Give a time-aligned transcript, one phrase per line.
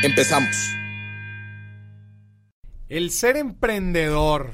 [0.00, 0.76] Empezamos.
[2.88, 4.52] El ser emprendedor,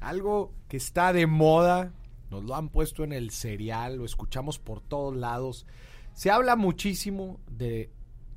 [0.00, 1.94] algo que está de moda,
[2.30, 5.66] nos lo han puesto en el serial, lo escuchamos por todos lados.
[6.12, 7.90] Se habla muchísimo de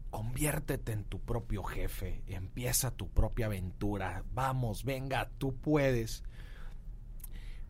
[0.09, 6.23] conviértete en tu propio jefe, empieza tu propia aventura, vamos, venga, tú puedes.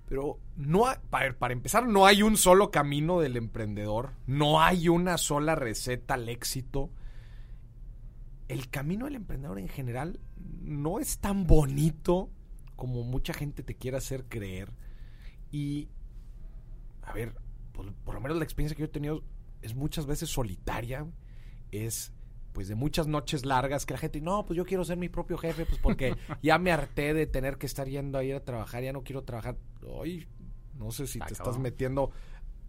[0.07, 0.37] Pero
[1.09, 6.29] para empezar, no hay un solo camino del emprendedor, no hay una sola receta al
[6.29, 6.91] éxito
[8.47, 10.19] el camino del emprendedor en general
[10.61, 12.29] no es tan bonito
[12.75, 14.71] como mucha gente te quiere hacer creer.
[15.51, 15.89] Y,
[17.01, 17.33] a ver,
[17.73, 19.23] por, por, lo menos la experiencia que yo he tenido
[19.61, 21.05] es muchas veces solitaria,
[21.71, 22.13] es
[22.53, 25.37] pues de muchas noches largas que la gente, no, pues yo quiero ser mi propio
[25.37, 28.81] jefe, pues porque ya me harté de tener que estar yendo a ir a trabajar,
[28.81, 29.57] ya no quiero trabajar.
[29.85, 30.27] Hoy
[30.73, 32.11] no sé si te estás metiendo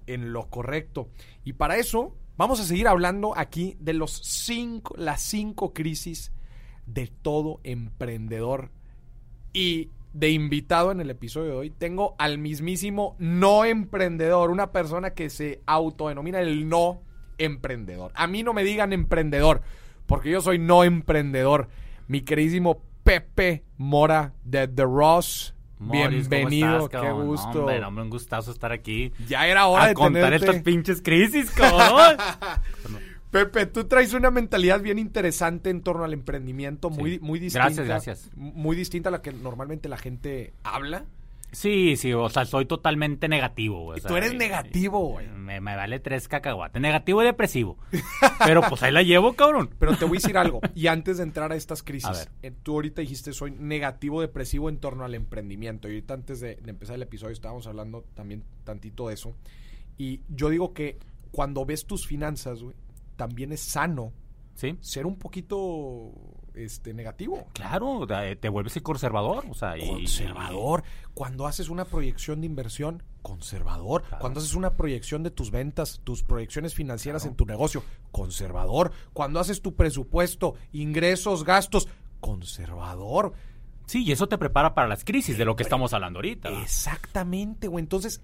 [0.07, 1.09] en lo correcto.
[1.45, 6.33] Y para eso vamos a seguir hablando aquí de los cinco, las cinco crisis
[6.87, 8.71] de todo emprendedor.
[9.53, 15.11] Y de invitado en el episodio de hoy tengo al mismísimo no emprendedor, una persona
[15.11, 17.03] que se autodenomina el no
[17.37, 18.13] emprendedor.
[18.15, 19.61] A mí no me digan emprendedor,
[20.07, 21.69] porque yo soy no emprendedor.
[22.07, 27.61] Mi queridísimo Pepe Mora de The Ross Morris, Bienvenido, estás, qué gusto.
[27.61, 29.13] Hombre, hombre, un gustazo estar aquí.
[29.29, 30.47] Ya era hora a de contar tenerte.
[30.47, 32.17] estas pinches crisis, cabrón.
[33.31, 37.67] Pepe, tú traes una mentalidad bien interesante en torno al emprendimiento, muy distinta.
[37.67, 38.31] Gracias, gracias.
[38.35, 41.05] Muy distinta a la que normalmente la gente habla.
[41.53, 43.95] Sí, sí, o sea, soy totalmente negativo, güey.
[43.95, 45.27] o Y sea, tú eres y- negativo, güey.
[45.29, 46.81] Me, me vale tres cacahuates.
[46.81, 47.79] Negativo y depresivo.
[48.45, 49.71] Pero pues ahí la llevo, cabrón.
[49.79, 50.61] Pero te voy a decir algo.
[50.75, 52.29] Y antes de entrar a estas crisis, A ver.
[52.43, 55.89] eh, tú ahorita dijiste soy negativo, depresivo en torno al emprendimiento.
[55.89, 59.35] Y ahorita antes de, de empezar el episodio estábamos hablando también tantito de eso.
[59.97, 60.99] Y yo digo que
[61.33, 62.77] cuando ves tus finanzas, güey,
[63.17, 64.13] también es sano
[64.55, 64.77] Sí.
[64.81, 66.13] ser un poquito
[66.65, 67.47] este negativo.
[67.53, 70.83] Claro, te te vuelves el conservador, o sea, y- Conservador.
[71.15, 74.03] Cuando haces una proyección de inversión, conservador.
[74.03, 74.21] Claro.
[74.21, 77.83] Cuando haces una proyección de tus ventas, tus proyecciones financieras en tu negocio,
[78.13, 78.93] conservador.
[79.13, 81.89] Cuando haces tu presupuesto, ingresos, gastos,
[82.21, 83.33] conservador.
[83.87, 86.51] Sí, y eso te prepara para las crisis de lo que estamos hablando ahorita.
[86.63, 87.83] Exactamente, güey.
[87.83, 88.21] Entonces,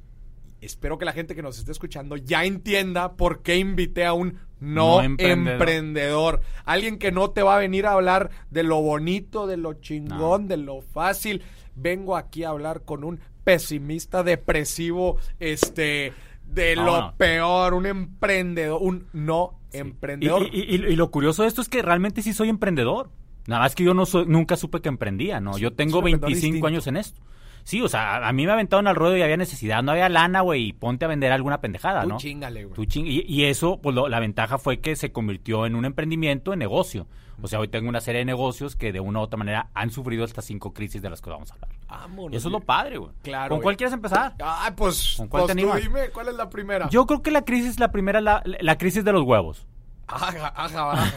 [0.65, 4.39] espero que la gente que nos esté escuchando ya entienda por qué invité a un
[4.61, 5.53] no, No emprendedor.
[5.53, 6.41] emprendedor.
[6.65, 10.49] Alguien que no te va a venir a hablar de lo bonito, de lo chingón,
[10.49, 11.43] de lo fácil.
[11.77, 16.13] Vengo aquí a hablar con un pesimista, depresivo, este,
[16.47, 20.43] de No, lo peor, un emprendedor, un no emprendedor.
[20.53, 23.11] y- y- y lo curioso de esto es que realmente sí soy emprendedor.
[23.47, 25.59] Nada más que yo no soy, nunca supe que emprendía, ¿no?
[25.59, 26.67] Yo tengo un emprendedor 25 distinto.
[26.67, 27.21] años en esto.
[27.65, 30.43] Sí, o sea, a, mí me aventaron al ruedo y había necesidad, no había lana,
[30.43, 32.17] güey, y ponte a vender alguna pendejada, Tú ¿no?
[32.19, 32.75] chingale, güey.
[32.75, 35.85] Tú ching- y, y eso, pues lo- la ventaja fue que se convirtió en un
[35.87, 37.07] emprendimiento, en negocio.
[37.43, 39.91] O sea, hoy tengo una serie de negocios que de una u otra manera han
[39.91, 41.71] sufrido estas cinco crisis de las que vamos a hablar.
[41.89, 43.11] Vámonos, Y eso es lo padre, güey.
[43.23, 43.63] Claro, ¿Con güey.
[43.65, 44.35] cuál quieres empezar?
[44.45, 45.83] Ay, pues, ¿Con cuál pues te tú animas?
[45.83, 46.89] dime, ¿cuál es la primera?
[46.91, 49.67] Yo creo que la crisis, la primera, la, la crisis de los huevos.
[50.07, 51.13] Ajá, ajá, ajá.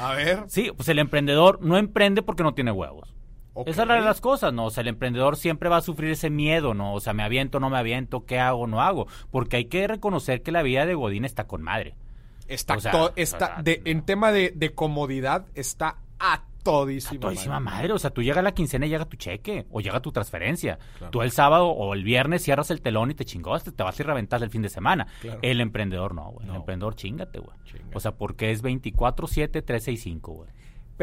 [0.00, 0.44] A ver.
[0.46, 3.12] Sí, pues el emprendedor no emprende porque no tiene huevos.
[3.66, 4.66] Esa es la de las cosas, ¿no?
[4.66, 6.94] O sea, el emprendedor siempre va a sufrir ese miedo, ¿no?
[6.94, 9.06] O sea, me aviento, no me aviento, ¿qué hago, no hago?
[9.30, 11.94] Porque hay que reconocer que la vida de Godín está con madre.
[12.48, 13.90] Está, O sea, to- o está sea, de, no.
[13.90, 17.20] en tema de, de comodidad, está a todísima.
[17.20, 17.76] Todísima madre.
[17.78, 20.12] madre, o sea, tú llegas a la quincena y llega tu cheque, o llega tu
[20.12, 20.78] transferencia.
[20.98, 21.10] Claro.
[21.10, 24.02] Tú el sábado o el viernes cierras el telón y te chingaste, te vas a
[24.02, 25.06] ir a reventar el fin de semana.
[25.20, 25.40] Claro.
[25.42, 26.46] El emprendedor no, güey.
[26.46, 26.52] No.
[26.54, 27.56] El emprendedor chingate, güey.
[27.94, 30.48] O sea, porque es 24-7-365, güey.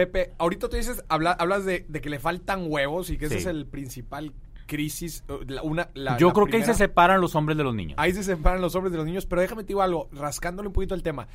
[0.05, 3.35] Pepe, ahorita tú dices, habla- hablas de, de que le faltan huevos y que ese
[3.35, 3.41] Sí.
[3.41, 4.31] es el principal
[4.65, 5.23] crisis.
[5.47, 7.95] la- una, la- Yo la creo que ahí se separan los hombres de los niños.
[7.97, 10.73] Ahí se separan los hombres de los niños, pero déjame te digo algo, rascándole un
[10.73, 11.27] poquito el tema.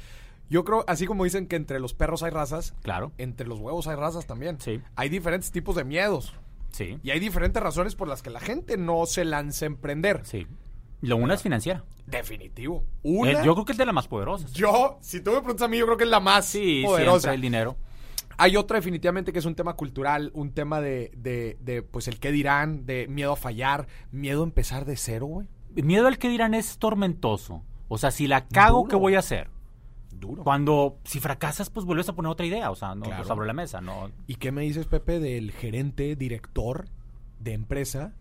[0.49, 3.13] Yo creo, así como dicen que entre los perros hay razas, Claro.
[3.19, 4.59] entre los huevos hay razas también.
[4.61, 4.81] Sí.
[4.97, 6.33] Hay diferentes tipos de miedos.
[6.71, 6.99] Sí.
[7.03, 10.21] Y hay diferentes razones por las que la gente no se lanza a emprender.
[10.25, 10.47] Sí.
[11.03, 11.85] Lo una es financiera.
[12.07, 12.85] Definitivo.
[13.03, 14.51] Una, Eh, yo, yo creo que es de las más poderosas.
[15.01, 17.35] si tú me preguntas a mí, yo creo que es la más Sí, poderosa.
[17.35, 17.77] el dinero.
[18.37, 22.19] Hay otra definitivamente que es un tema cultural, un tema de, de, de, pues, el
[22.19, 25.47] qué dirán, de miedo a fallar, miedo a empezar de cero, güey.
[25.75, 27.63] Miedo al que dirán es tormentoso.
[27.89, 28.89] O sea, si la cago, Duro.
[28.91, 29.49] ¿qué voy a hacer?
[30.13, 30.43] Duro.
[30.45, 33.25] Cuando, si fracasas, pues vuelves a poner otra idea, o sea, no Claro.
[33.25, 34.11] sobre la mesa, ¿no?
[34.27, 36.87] ¿Y qué me dices, Pepe, del gerente, director
[37.41, 38.15] de empresa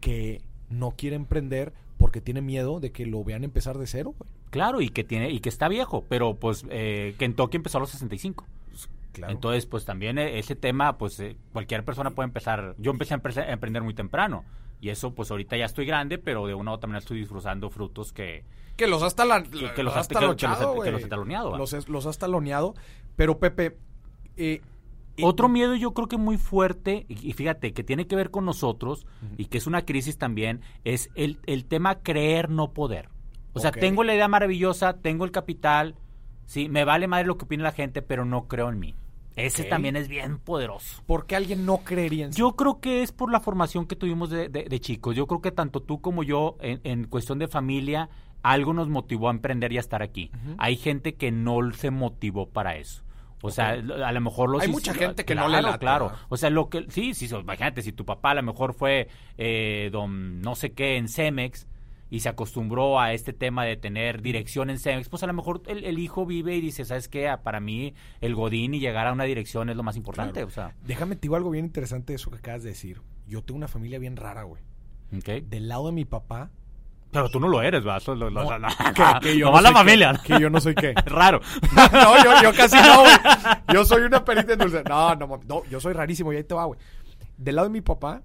[0.00, 4.30] que no quiere emprender porque tiene miedo de que lo vean empezar de cero, güey?
[4.50, 7.90] Claro, y que tiene y que está viejo, pero pues eh, Kentucky empezó a los
[7.90, 8.46] 65.
[9.12, 9.32] Claro.
[9.32, 12.74] Entonces, pues también eh, ese tema, pues eh, cualquier persona puede empezar.
[12.78, 14.44] Yo empecé a, emprender muy temprano.
[14.80, 17.68] Y eso, pues ahorita ya estoy grande, pero de una u otra manera estoy disfrutando
[17.68, 18.44] frutos que...
[18.76, 21.56] que los has taloneado, que los has taloneado.
[21.56, 22.74] Los, los has taloneado.
[23.16, 23.76] Pero, Pepe,
[24.36, 24.60] eh,
[25.18, 28.30] eh, Otro miedo yo creo que muy fuerte, y, y fíjate, que tiene que ver
[28.30, 29.04] con nosotros,
[29.36, 33.08] y que es una crisis también, es el, el tema creer no poder.
[33.52, 35.96] O sea, tengo la idea maravillosa, tengo el capital,
[36.48, 38.94] sí, me vale madre lo que opine la gente, pero no creo en mí.
[39.36, 41.00] Ese también es bien poderoso.
[41.06, 42.40] ¿por qué alguien no creería en sí?
[42.40, 45.14] Yo creo que es por la formación que tuvimos de, de- de chicos.
[45.14, 48.08] Yo creo que tanto tú como yo, en, en cuestión de familia,
[48.42, 50.32] algo nos motivó a emprender y a estar aquí.
[50.58, 53.04] Hay gente que no se motivó para eso.
[53.40, 56.10] O sea, a lo mejor los Hay mucha gente que no le late, Claro.
[56.28, 59.06] O sea, lo que sí, sí, imagínate si tu papá a lo mejor fue
[59.36, 61.68] eh, don no sé qué en Cemex
[62.10, 65.62] y se acostumbró a este tema de tener dirección en Cemex, pues a lo mejor
[65.66, 67.28] el, el hijo vive y dice, ¿sabes qué?
[67.28, 70.48] Ah, Para mí el godín y llegar a una dirección es lo más importante, Claro.
[70.48, 73.02] o sea, Déjame te digo algo bien interesante de eso que acabas de decir.
[73.26, 74.62] Yo tengo una familia bien rara, güey.
[75.10, 76.50] Del lado de mi papá.
[77.10, 78.02] Pero tú no lo eres, ¿verdad?
[78.06, 78.58] No, lo-
[78.94, 80.20] que- que yo no la familia.
[80.22, 80.92] que yo no soy qué.
[81.06, 81.40] Raro.
[81.74, 83.12] no, yo, yo casi no, güey.
[83.72, 84.82] Yo soy una perita en dulce.
[84.86, 86.78] No, no, no, yo soy rarísimo y ahí te va, güey.
[87.38, 88.22] Del lado de mi papá,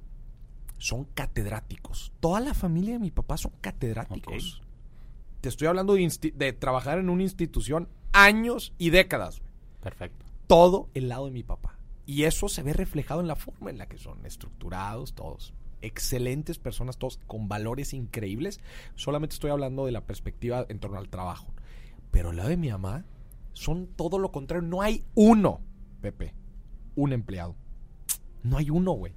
[0.77, 2.11] son catedráticos.
[2.19, 4.61] Toda la familia de mi papá son catedráticos.
[5.41, 9.41] Te estoy hablando de, de trabajar en una institución años y décadas.
[9.81, 10.25] Perfecto.
[10.47, 11.77] Todo el lado de mi papá.
[12.05, 15.53] Y eso se ve reflejado en la forma en la que son estructurados todos.
[15.81, 18.61] Excelentes personas, todos con valores increíbles.
[18.95, 21.47] Solamente estoy hablando de la perspectiva en torno al trabajo.
[22.11, 23.05] Pero el lado de mi mamá
[23.53, 24.67] son todo lo contrario.
[24.67, 25.61] No hay uno,
[26.01, 26.33] Pepe,
[26.95, 27.55] un empleado.
[28.43, 29.13] No hay uno, güey.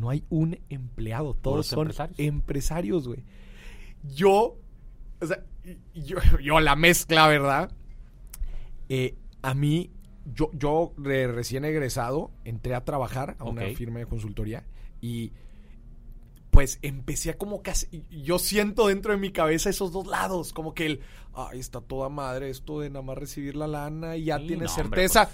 [0.00, 1.34] No hay un empleado.
[1.34, 2.18] Todos son empresarios.
[2.18, 3.22] empresarios, güey.
[4.02, 4.56] Yo,
[5.20, 5.44] o sea,
[5.94, 7.70] yo, yo la mezcla, ¿verdad?
[8.88, 9.90] Eh, a mí,
[10.34, 14.64] yo, yo recién egresado, entré a trabajar a una firma de consultoría
[15.00, 15.32] y
[16.50, 20.74] pues empecé a como casi, yo siento dentro de mi cabeza esos dos lados, como
[20.74, 21.00] que el,
[21.32, 24.76] ay, está toda madre esto de nada más recibir la lana y ya Sí, tienes
[24.76, 25.30] no, hombre, certeza.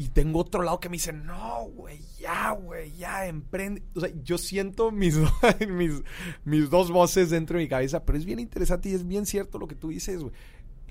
[0.00, 3.82] Y tengo otro lado que me dice, no, güey, ya, güey, ya, emprende.
[3.96, 5.18] O sea, yo siento mis,
[5.68, 6.04] mis,
[6.44, 9.58] mis dos voces dentro de mi cabeza, pero es bien interesante y es bien cierto
[9.58, 10.32] lo que tú dices, güey.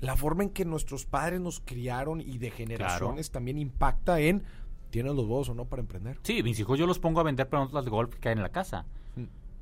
[0.00, 4.44] La forma en que nuestros padres nos criaron y de generaciones también impacta en,
[4.90, 6.18] ¿tienes los huevos o no para emprender?
[6.22, 8.50] Sí, mis hijos yo los pongo a vender pelotas de golf que hay en la
[8.50, 8.86] casa.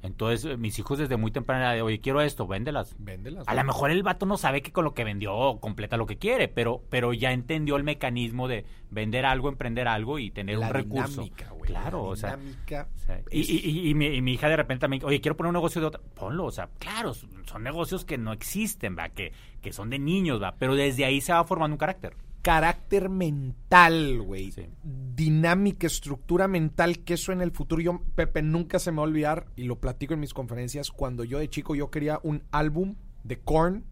[0.06, 2.94] Entonces, eh, mis hijos desde muy temprana edad, oye, quiero esto, véndelas.
[2.98, 3.46] Véndelas.
[3.48, 6.16] A lo mejor el vato no sabe que con lo que vendió completa lo que
[6.16, 10.68] quiere, pero, pero ya entendió el mecanismo de vender algo, emprender algo y tener La
[10.68, 11.22] un recurso.
[11.22, 14.32] dinámica, güey, claro, la o sea, dinámica o sea, y- y- y mi, y mi
[14.34, 17.12] hija de repente también, oye, quiero poner un negocio de otra, ponlo, o sea, claro,
[17.14, 21.20] son negocios que no existen, va, que, que son de niños, va, pero desde ahí
[21.20, 22.14] se va formando un carácter.
[22.46, 24.52] Carácter mental, güey.
[24.52, 24.68] Sí.
[24.84, 29.08] Dinámica, estructura mental, que eso en el futuro, yo, Pepe, nunca se me va a
[29.08, 32.94] olvidar, y lo platico en mis conferencias, cuando yo de chico yo quería un álbum
[33.24, 33.84] de Korn,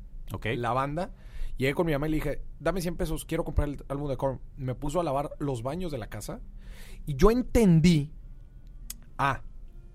[0.56, 1.10] la banda,
[1.56, 4.16] llegué con mi mamá y le dije, dame 100 pesos, quiero comprar el álbum de
[4.16, 4.40] Korn.
[4.56, 6.40] Me puso a lavar los baños de la casa,
[7.06, 8.12] y yo entendí,
[9.18, 9.42] ah,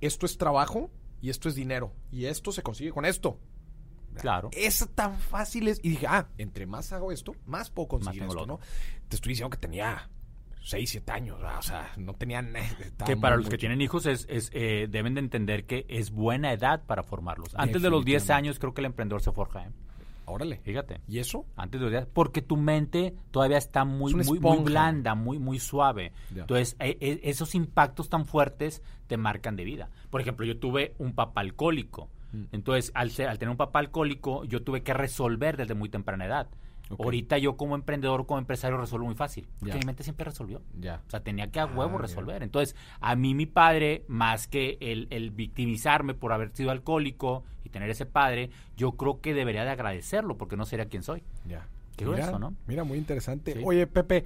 [0.02, 0.92] esto es trabajo,
[1.22, 3.40] y esto es dinero, y esto se consigue con esto.
[4.22, 4.50] Claro.
[4.54, 5.80] Es tan fácil es.
[5.84, 8.60] Y dije, ah, entre más hago esto, más puedo conseguir esto, ¿no?
[9.08, 10.10] Te estoy diciendo que tenía
[10.62, 11.58] 6, 7 años, ¿verdad?
[11.58, 12.54] o sea, no tenían.
[13.06, 16.54] Que para los que tienen hijos es, es, eh, deben de entender que es buena
[16.54, 17.56] edad para formarlos.
[17.56, 18.34] Antes de los 10 Definitivamente.
[18.34, 19.72] años creo que el emprendedor se forja, ¿eh?
[20.30, 20.60] Órale.
[20.64, 21.02] Fíjate.
[21.08, 21.46] ¿Y eso?
[21.56, 25.60] Antes de los 10, porque tu mente todavía está muy, Es muy, blanda, muy, muy
[25.60, 26.12] suave.
[26.36, 29.90] Entonces, eh, eh, esos impactos tan fuertes te marcan de vida.
[30.10, 32.10] Por ejemplo, yo tuve un papá alcohólico.
[32.32, 32.44] Mm.
[32.52, 36.26] Entonces, al, ser- al tener un papá alcohólico, yo tuve que resolver desde muy temprana
[36.26, 36.48] edad.
[36.98, 39.48] Ahorita yo como emprendedor, como empresario, resuelvo muy fácil.
[39.60, 40.64] Porque mi mente siempre resolvió.
[40.80, 41.04] Ya.
[41.06, 42.42] O sea, tenía que a huevo Ah, resolver.
[42.42, 47.70] Entonces, a mí mi padre, más que el, el victimizarme por haber sido alcohólico y
[47.70, 51.22] tener ese padre, yo creo que debería de agradecerlo porque no sería quien soy.
[51.46, 51.68] Ya.
[51.96, 52.56] Qué mira, grueso, ¿no?
[52.66, 53.54] Mira, muy interesante.
[53.54, 53.62] Sí.
[53.64, 54.26] Oye, Pepe,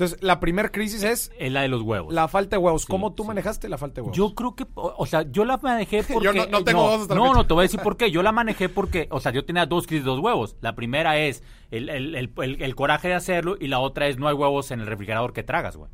[0.00, 2.12] entonces la primera crisis es Es la de los huevos.
[2.14, 2.82] la falta de huevos.
[2.82, 3.28] Sí, ¿Cómo tú sí.
[3.28, 4.16] manejaste la falta de huevos?
[4.16, 6.24] Yo creo que, o, o sea, yo la manejé porque...
[6.24, 8.10] Yo no- no tengo huevos hasta la No, no, te voy a decir por qué.
[8.10, 10.56] Yo la manejé porque, o sea, yo tenía dos crisis dos huevos.
[10.60, 14.18] La primera es el, el- el- el- el coraje de hacerlo y la otra es
[14.18, 15.90] no hay huevos en el refrigerador que tragas, güey.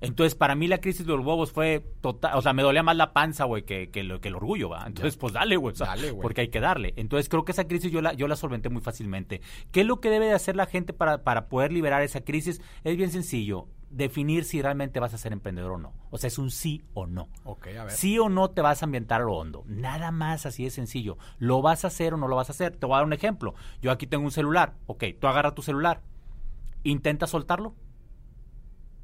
[0.00, 2.96] Entonces, para mí la crisis de los huevos fue total, o sea, me dolía más
[2.96, 4.84] la panza, güey, que, que, lo, que el orgullo, ¿va?
[4.86, 6.22] Entonces, pues dale, güey, dale, güey.
[6.22, 6.94] porque hay que darle.
[6.96, 9.40] Entonces, creo que esa crisis yo la, yo la solventé muy fácilmente.
[9.72, 12.60] ¿Qué es lo que debe de hacer la gente para, para poder liberar esa crisis?
[12.84, 15.92] Es bien sencillo definir si realmente vas a ser emprendedor o no.
[16.10, 17.28] O sea, es un sí o no.
[17.44, 17.92] Ok, a ver.
[17.92, 19.64] Sí o no te vas a ambientar a lo hondo.
[19.66, 21.16] Nada más así de sencillo.
[21.38, 22.76] ¿Lo vas a hacer o no lo vas a hacer?
[22.76, 23.54] Te voy a dar un ejemplo.
[23.80, 24.74] Yo aquí tengo un celular.
[24.86, 26.02] Ok, tú agarra tu celular.
[26.82, 27.74] Intenta soltarlo.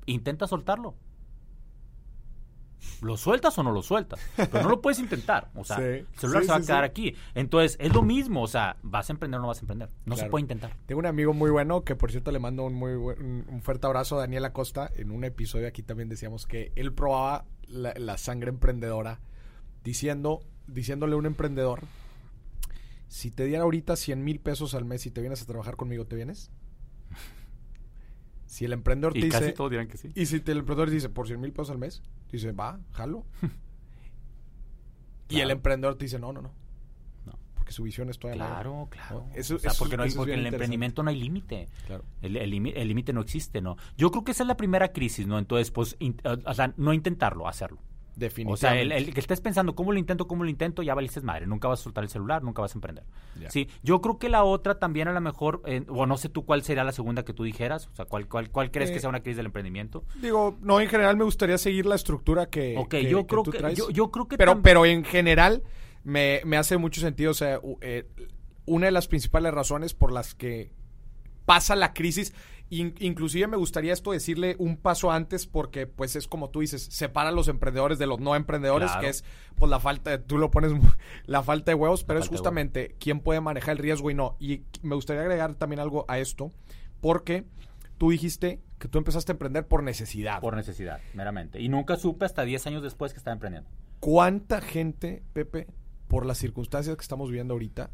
[0.07, 0.97] Intenta soltarlo.
[3.01, 4.21] ¿Lo sueltas o no lo sueltas?
[4.37, 5.51] Pero no lo puedes intentar.
[5.55, 7.15] O sea, el celular se va a quedar aquí.
[7.35, 8.43] Entonces, es lo mismo.
[8.43, 9.91] O sea, ¿vas a emprender o no vas a emprender?
[10.05, 10.77] No se puede intentar.
[10.87, 14.17] Tengo un amigo muy bueno que, por cierto, le mando un muy un fuerte abrazo
[14.17, 14.91] a Daniel Acosta.
[14.97, 19.21] En un episodio aquí también decíamos que él probaba la, sangre emprendedora
[19.83, 21.81] diciendo, diciéndole a un emprendedor,
[23.09, 26.07] si te diera ahorita 100 mil pesos al mes y te vienes a trabajar conmigo,
[26.07, 26.51] ¿te vienes?
[28.53, 29.57] Si el emprendedor y te casi dice.
[29.57, 30.13] Todos dirán que sí.
[30.15, 33.25] Y si el emprendedor dice por 100 mil pesos al mes, dice, va, jalo.
[35.31, 36.53] Y el emprendedor te dice, no, no, no.
[37.25, 37.33] No.
[37.55, 39.27] Porque su visión es todavía Claro, claro.
[39.35, 41.71] Eso, o sea, porque, no hay, porque en el emprendimiento no hay límite.
[41.87, 42.05] Claro.
[42.21, 43.79] El límite no existe, ¿no?
[43.97, 45.39] Yo creo que esa es la primera crisis, ¿no?
[45.39, 45.97] Entonces, pues,
[46.45, 47.79] o sea, no intentarlo, hacerlo.
[48.17, 48.53] Definitivamente.
[48.53, 50.27] O sea, el, que estés pensando, ¿cómo lo intento?
[50.27, 50.83] ¿Cómo lo intento?
[50.83, 51.47] Ya valiste madre.
[51.47, 53.05] Nunca vas a soltar el celular, nunca vas a emprender.
[53.49, 56.45] Sí, yo creo que la otra también a lo mejor, eh, o no sé tú
[56.45, 59.01] cuál sería la segunda que tú dijeras, o sea, ¿cuál, cuál, cuál crees que eh,
[59.01, 60.05] sea una crisis del emprendimiento?
[60.21, 64.11] Digo, no, en general me gustaría seguir la estructura que, Ok, yo, creo que, Yo,
[64.11, 64.37] creo que...
[64.37, 65.63] Pero, pero en general
[66.05, 68.07] me, me, hace mucho sentido, o sea, eh,
[68.67, 70.73] una de las principales razones por las que
[71.45, 72.33] pasa la crisis
[72.73, 77.29] inclusive me gustaría esto decirle un paso antes porque pues es como tú dices, separa
[77.29, 79.25] a los emprendedores de los no emprendedores, que es
[79.57, 80.73] pues la falta, tú lo pones
[81.27, 84.37] la falta de huevos, pero es justamente quién puede manejar el riesgo y no.
[84.41, 86.51] Y me gustaría agregar también algo a esto,
[87.01, 87.45] porque
[87.99, 90.41] tú dijiste que tú empezaste a emprender por necesidad.
[90.41, 91.61] Por necesidad, meramente.
[91.61, 93.69] Y nunca supe hasta 10 años después que estaba emprendiendo.
[94.01, 95.67] ¿Cuánta gente, Pepe,
[96.09, 97.91] por las circunstancias que estamos viviendo ahorita,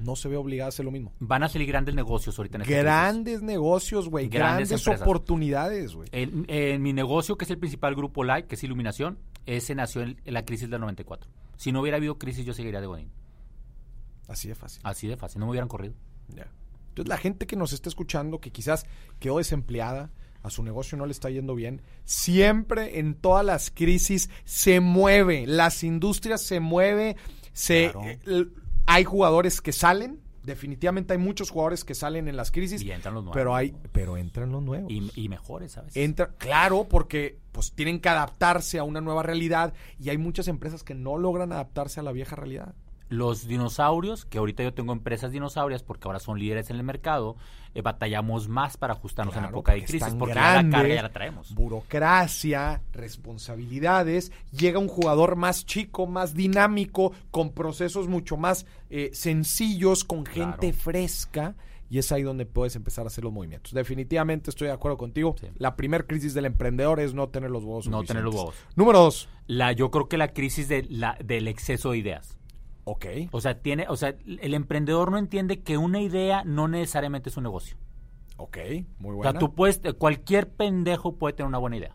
[0.00, 1.12] no se ve obligada a hacer lo mismo.
[1.18, 4.28] Van a salir grandes negocios ahorita en este Grandes negocios, güey.
[4.28, 6.08] Grandes, oportunidades, güey.
[6.12, 10.16] En, mi negocio, que es el principal grupo Light, que es Iluminación, ese nació en,
[10.24, 11.30] la crisis del 94.
[11.56, 13.10] Si no hubiera habido crisis, yo seguiría de Godín.
[14.28, 14.80] Así de fácil.
[14.84, 15.40] Así de fácil.
[15.40, 15.94] No me hubieran corrido.
[16.28, 16.46] Ya.
[16.90, 18.86] Entonces, la gente que nos está escuchando, que quizás
[19.18, 20.10] quedó desempleada,
[20.42, 25.46] a su negocio no le está yendo bien, siempre en todas las crisis se mueve,
[25.46, 27.16] las industrias se mueve,
[27.52, 27.92] se
[28.88, 32.82] hay jugadores que salen, definitivamente hay muchos jugadores que salen en las crisis.
[32.82, 33.36] Y entran los nuevos.
[33.36, 34.90] Pero, hay, pero entran los nuevos.
[34.90, 35.94] Y, mejores, ¿sabes?
[35.94, 40.82] Entra, claro, porque pues tienen que adaptarse a una nueva realidad y hay muchas empresas
[40.84, 42.74] que no logran adaptarse a la vieja realidad
[43.08, 47.36] los dinosaurios, que ahorita yo tengo empresas dinosaurias porque ahora son líderes en el mercado,
[47.74, 51.54] eh, batallamos más para ajustarnos en época de crisis porque la carga ya la traemos.
[51.54, 60.04] Burocracia, responsabilidades, llega un jugador más chico, más dinámico, con procesos mucho más eh, sencillos,
[60.04, 61.54] con gente fresca.
[61.90, 63.72] Y es ahí donde puedes empezar a hacer los movimientos.
[63.72, 65.36] Definitivamente estoy de acuerdo contigo.
[65.56, 67.88] La primer crisis del emprendedor es no tener los huevos.
[67.88, 68.54] No tener los huevos.
[68.76, 69.30] Número dos.
[69.46, 72.37] La, yo creo que la crisis de la, del exceso de ideas.
[72.90, 73.04] Ok.
[73.32, 77.36] O sea, tiene, o sea, el emprendedor no entiende que una idea no necesariamente es
[77.36, 77.76] un negocio.
[78.38, 78.56] Ok,
[78.98, 79.28] muy buena.
[79.28, 81.94] O sea, tú puedes, cualquier pendejo puede tener una buena idea.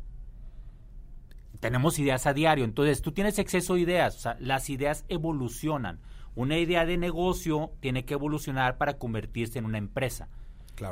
[1.60, 6.00] Tenemos ideas a diario, entonces tú tienes exceso de ideas, o sea, las ideas evolucionan.
[6.36, 10.30] Una idea de negocio tiene que evolucionar para convertirse en una empresa.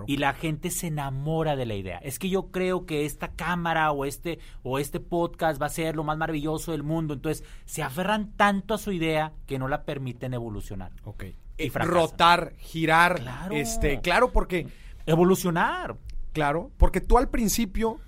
[0.08, 1.98] Y la gente se enamora de la idea.
[2.00, 5.96] Es que yo creo que esta cámara o este o este podcast va a ser
[5.96, 7.14] lo más maravilloso del mundo.
[7.14, 10.92] Entonces, se aferran tanto a su idea que no la permiten evolucionar.
[11.04, 11.24] Ok.
[11.58, 13.56] Y eh, rotar, girar, claro.
[13.56, 14.68] este, claro porque
[15.06, 15.98] evolucionar.
[16.34, 18.00] Claro, porque tú al principio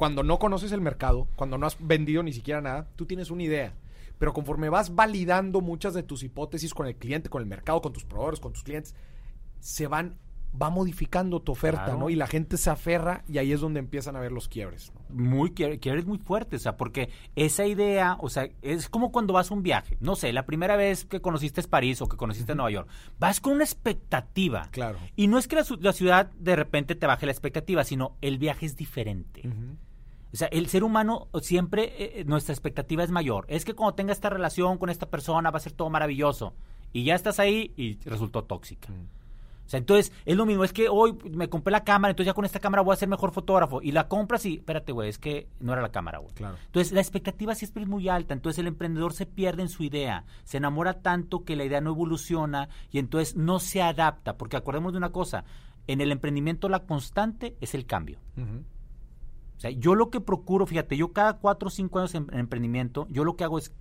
[0.00, 3.42] cuando no conoces el mercado, cuando no has vendido ni siquiera nada, tú tienes una
[3.42, 3.74] idea.
[4.18, 7.92] Pero conforme vas validando muchas de tus hipótesis con el cliente, con el mercado, con
[7.92, 8.94] tus proveedores, con tus clientes,
[9.58, 10.16] se van
[10.60, 12.10] va modificando tu oferta, ¿no?
[12.10, 14.92] Y la gente se aferra y ahí es donde empiezan a ver los quiebres.
[15.08, 19.50] Muy quiebres muy fuerte, o sea, porque esa idea, o sea, es como cuando vas
[19.50, 22.70] a un viaje, no sé, la primera vez que conociste París o que conociste Nueva
[22.70, 22.88] York,
[23.18, 24.68] vas con una expectativa.
[24.70, 24.98] Claro.
[25.16, 28.66] Y no es que la, ciudad de repente te baje la expectativa, sino el viaje
[28.66, 29.42] es diferente.
[30.32, 33.44] O sea, el ser humano siempre, eh, eh, nuestra expectativa es mayor.
[33.48, 36.54] Es que cuando tenga esta relación con esta persona va a ser todo maravilloso.
[36.92, 38.88] Y ya estás ahí y resultó tóxica.
[39.70, 42.44] Sea, entonces es lo mismo, es que hoy me compré la cámara, entonces ya con
[42.44, 43.80] esta cámara voy a ser mejor fotógrafo.
[43.82, 46.34] Y la compras y, espérate, güey, es que no era la cámara, güey.
[46.34, 46.56] Claro.
[46.66, 50.24] Entonces la expectativa siempre es muy alta, entonces el emprendedor se pierde en su idea,
[50.42, 54.92] se enamora tanto que la idea no evoluciona y entonces no se adapta, porque acordemos
[54.92, 55.44] de una cosa,
[55.86, 58.18] en el emprendimiento la constante es el cambio.
[59.56, 62.40] O sea, yo lo que procuro, fíjate, yo cada cuatro o cinco años en, en
[62.40, 63.72] emprendimiento, yo lo que hago es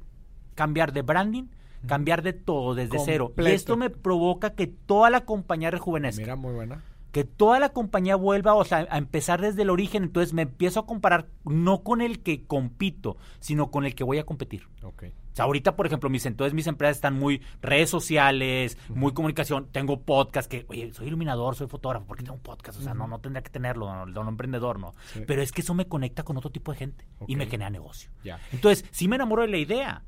[0.54, 1.46] cambiar de branding,
[1.88, 3.34] cambiar de todo desde cero.
[3.38, 6.22] Y esto me provoca que toda la compañía rejuvenezca.
[6.22, 6.84] Mira, muy buena.
[7.12, 10.04] que toda la compañía vuelva, o sea, a empezar desde el origen.
[10.04, 14.20] Entonces me empiezo a comparar no con el que compito, sino con el que voy
[14.20, 14.68] a competir.
[14.84, 15.06] Ok.
[15.32, 19.68] O sea, ahorita, por ejemplo, mis, entonces mis empresas están muy redes sociales, muy comunicación.
[19.72, 22.80] Tengo podcast que, oye, soy iluminador, soy fotógrafo, ¿por qué tengo un podcast?
[22.80, 24.94] O sea, no, no tendría que tenerlo, no, no, no emprendedor, no.
[25.14, 25.22] Sí.
[25.26, 28.12] Pero es que eso me conecta con otro tipo de gente y me genera negocio.
[28.52, 30.04] Entonces, sí me enamoro de la idea.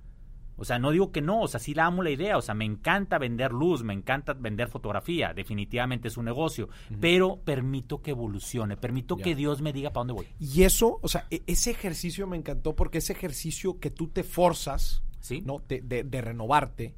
[0.62, 2.54] O sea, no digo que no, o sea, sí la amo la idea, o sea,
[2.54, 8.12] me encanta vender luz, me encanta vender fotografía, definitivamente es un negocio, pero permito que
[8.12, 10.28] evolucione, permito que Dios me diga para dónde voy.
[10.40, 14.24] Y eso, o sea, e- ese ejercicio me encantó porque ese ejercicio que tú te
[14.24, 15.42] forzas, ¿Sí?
[15.44, 15.64] ¿no?
[15.68, 16.94] De, de- de renovarte,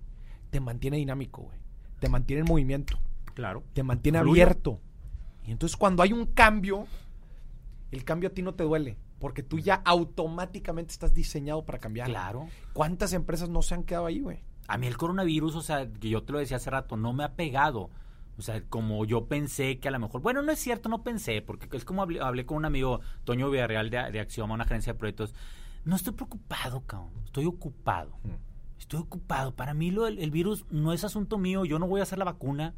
[0.50, 1.58] te mantiene dinámico, güey.
[2.00, 3.00] Te mantiene en movimiento,
[3.34, 3.63] Claro.
[3.74, 4.41] te mantiene Fluye.
[4.43, 4.82] abierto.
[5.48, 6.86] Y entonces cuando hay un cambio,
[7.91, 12.09] el cambio a ti no te duele, porque tú ya automáticamente estás diseñado para cambiar.
[12.09, 12.49] Claro.
[12.73, 14.39] ¿Cuántas empresas no se han quedado ahí, güey?
[14.67, 17.23] A mí el coronavirus, o sea, que yo te lo decía hace rato, no me
[17.23, 17.89] ha pegado.
[18.37, 21.41] O sea, como yo pensé que a lo mejor, bueno, no es cierto, no pensé,
[21.41, 24.91] porque es como hablé, hablé con un amigo, Toño Villarreal de, de Axioma, una agencia
[24.91, 25.33] de proyectos.
[25.85, 28.17] No estoy preocupado, cabrón, estoy ocupado.
[28.23, 28.77] Mm.
[28.77, 29.55] Estoy ocupado.
[29.55, 32.19] Para mí lo, el, el virus no es asunto mío, yo no voy a hacer
[32.19, 32.73] la vacuna.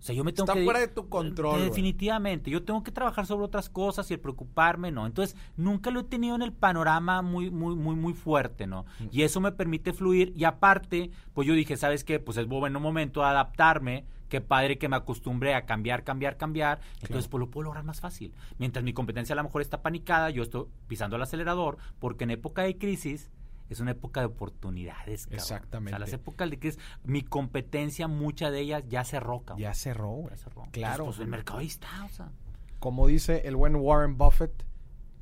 [0.00, 0.64] O sea, yo me tengo Está que...
[0.64, 1.60] fuera de tu control.
[1.60, 2.50] Definitivamente.
[2.50, 5.06] Yo tengo que trabajar sobre otras cosas y el preocuparme, ¿no?
[5.06, 8.86] Entonces, nunca lo he tenido en el panorama muy, muy, muy, muy fuerte, ¿no?
[9.12, 10.32] Y eso me permite fluir.
[10.34, 12.18] Y aparte, pues yo dije, ¿sabes qué?
[12.18, 14.06] Pues es bueno un momento adaptarme.
[14.30, 16.80] Qué padre que me acostumbré a cambiar, cambiar, cambiar.
[17.02, 18.32] Entonces, pues lo puedo lograr más fácil.
[18.58, 22.30] Mientras mi competencia a lo mejor está panicada, yo estoy pisando el acelerador, porque en
[22.30, 23.28] época de crisis
[23.70, 25.22] es una época de oportunidades.
[25.24, 25.38] cabrón.
[25.40, 25.94] Exactamente.
[25.94, 29.62] O sea, las épocas de crisis, mi competencia, mucha de ellas ya cerró, cabrón.
[29.62, 30.30] Ya cerró, güey.
[30.30, 30.66] Ya cerró.
[30.72, 31.04] Claro.
[31.04, 32.32] Entonces, pues, el mercado ahí está, o sea.
[32.78, 34.64] Como dice el buen Warren Buffett,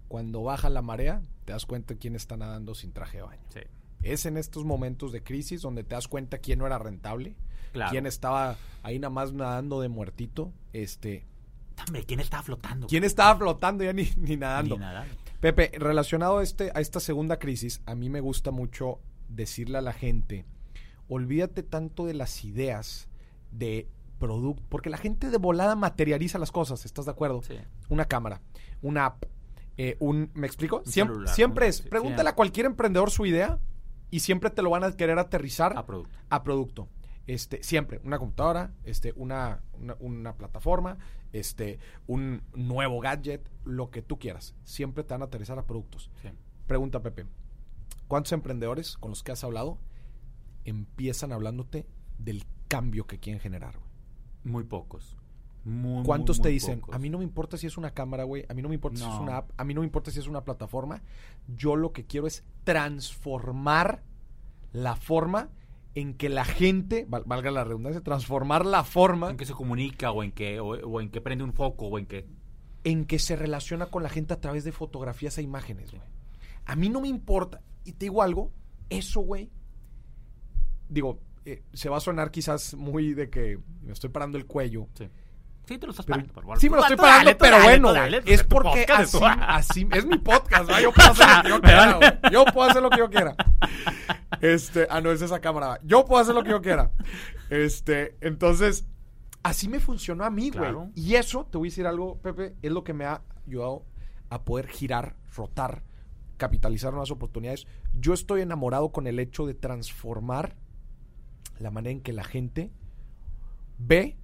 [0.09, 3.43] cuando baja la marea, te das cuenta quién está nadando sin traje de baño.
[3.53, 3.61] Sí.
[4.03, 7.37] Es en estos momentos de crisis donde te das cuenta quién no era rentable,
[7.73, 7.91] Claro.
[7.91, 11.27] quién estaba ahí nada más nadando de muertito, este,
[11.87, 12.87] Hombre, ¿quién estaba flotando?
[12.87, 14.77] quién estaba flotando ya ni, ni nadando.
[14.77, 15.05] Ni nada.
[15.41, 19.83] Pepe, relacionado a, este, a esta segunda crisis, a mí me gusta mucho decirle a
[19.83, 20.45] la gente,
[21.09, 23.09] olvídate tanto de las ideas
[23.53, 27.43] de producto, porque la gente de volada materializa las cosas, ¿estás de acuerdo?
[27.43, 27.55] Sí.
[27.89, 28.41] Una cámara,
[28.83, 29.25] una app,
[29.77, 30.83] eh, un, ¿me explico?
[30.85, 31.71] Un Siempre, celular, siempre ¿no?
[31.71, 32.33] es, pregúntale sí.
[32.33, 33.61] a cualquier emprendedor su idea
[34.11, 36.19] y siempre te lo van a querer aterrizar A producto.
[36.31, 36.89] a producto.
[37.29, 40.97] Este, siempre, una computadora, este, una, una, una plataforma,
[41.35, 44.55] este, un nuevo gadget, lo que tú quieras.
[44.65, 46.11] Siempre te van a aterrizar a productos.
[46.23, 46.31] Sí.
[46.67, 47.27] Pregunta, Pepe,
[48.09, 49.79] ¿cuántos emprendedores con los que has hablado
[50.65, 51.87] empiezan hablándote
[52.17, 53.77] del cambio que quieren generar?
[53.77, 53.91] güey?
[54.45, 55.15] Muy pocos.
[55.65, 56.81] Muy, ¿Cuántos muy, te muy dicen?
[56.81, 56.95] pocos.
[56.95, 58.47] A mí no me importa si es una cámara, güey.
[58.49, 59.51] A mí no me importa si es una app.
[59.59, 61.03] A mí no me importa si es una plataforma.
[61.47, 64.03] Yo lo que quiero es transformar
[64.73, 65.51] la forma
[66.01, 70.11] en que la gente, val- valga la redundancia, transformar la forma En que se comunica
[70.13, 72.27] o en que, o, o en que prende un foco o en que...
[72.85, 76.03] en que se relaciona con la gente a través de fotografías e imágenes, güey.
[76.67, 77.61] A mí no me importa.
[77.85, 78.53] Y te digo algo,
[78.91, 79.51] eso, güey.
[80.89, 84.87] Digo, eh, se va a sonar quizás muy de que me estoy parando el cuello.
[84.95, 85.09] Sí.
[85.69, 86.33] Sí, te lo estás Pero- parando.
[86.33, 86.59] por favor.
[86.59, 90.07] sí, me lo estoy parando, pero dale, bueno, güey, dale, es porque podcast, así, es
[90.07, 90.81] mi podcast, ¿va?
[90.81, 92.33] yo puedo hacer lo que yo quiera, güey.
[92.33, 93.35] yo puedo hacer lo que yo quiera.
[94.41, 96.91] Este, ah, no, es esa cámara, yo puedo hacer lo que yo quiera.
[97.51, 98.87] Este, entonces,
[99.43, 100.75] así me funcionó a mí, güey.
[100.95, 103.85] Y eso, te voy a decir algo, Pepe, es lo que me ha ayudado
[104.31, 105.83] a poder girar, rotar,
[106.39, 107.67] capitalizar nuevas oportunidades.
[107.93, 110.57] Yo estoy enamorado con el hecho de transformar
[111.59, 112.71] la manera en que la gente
[113.77, 114.17] ve,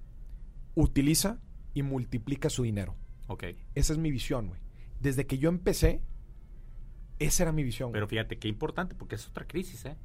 [0.75, 1.39] utiliza
[1.73, 2.95] y multiplica su dinero.
[3.27, 3.43] Ok.
[3.73, 4.61] Esa es mi visión, güey.
[4.99, 6.01] Desde que yo empecé,
[7.19, 7.91] esa era mi visión.
[7.91, 9.97] Pero fíjate, qué importante, porque es otra crisis, ¿eh?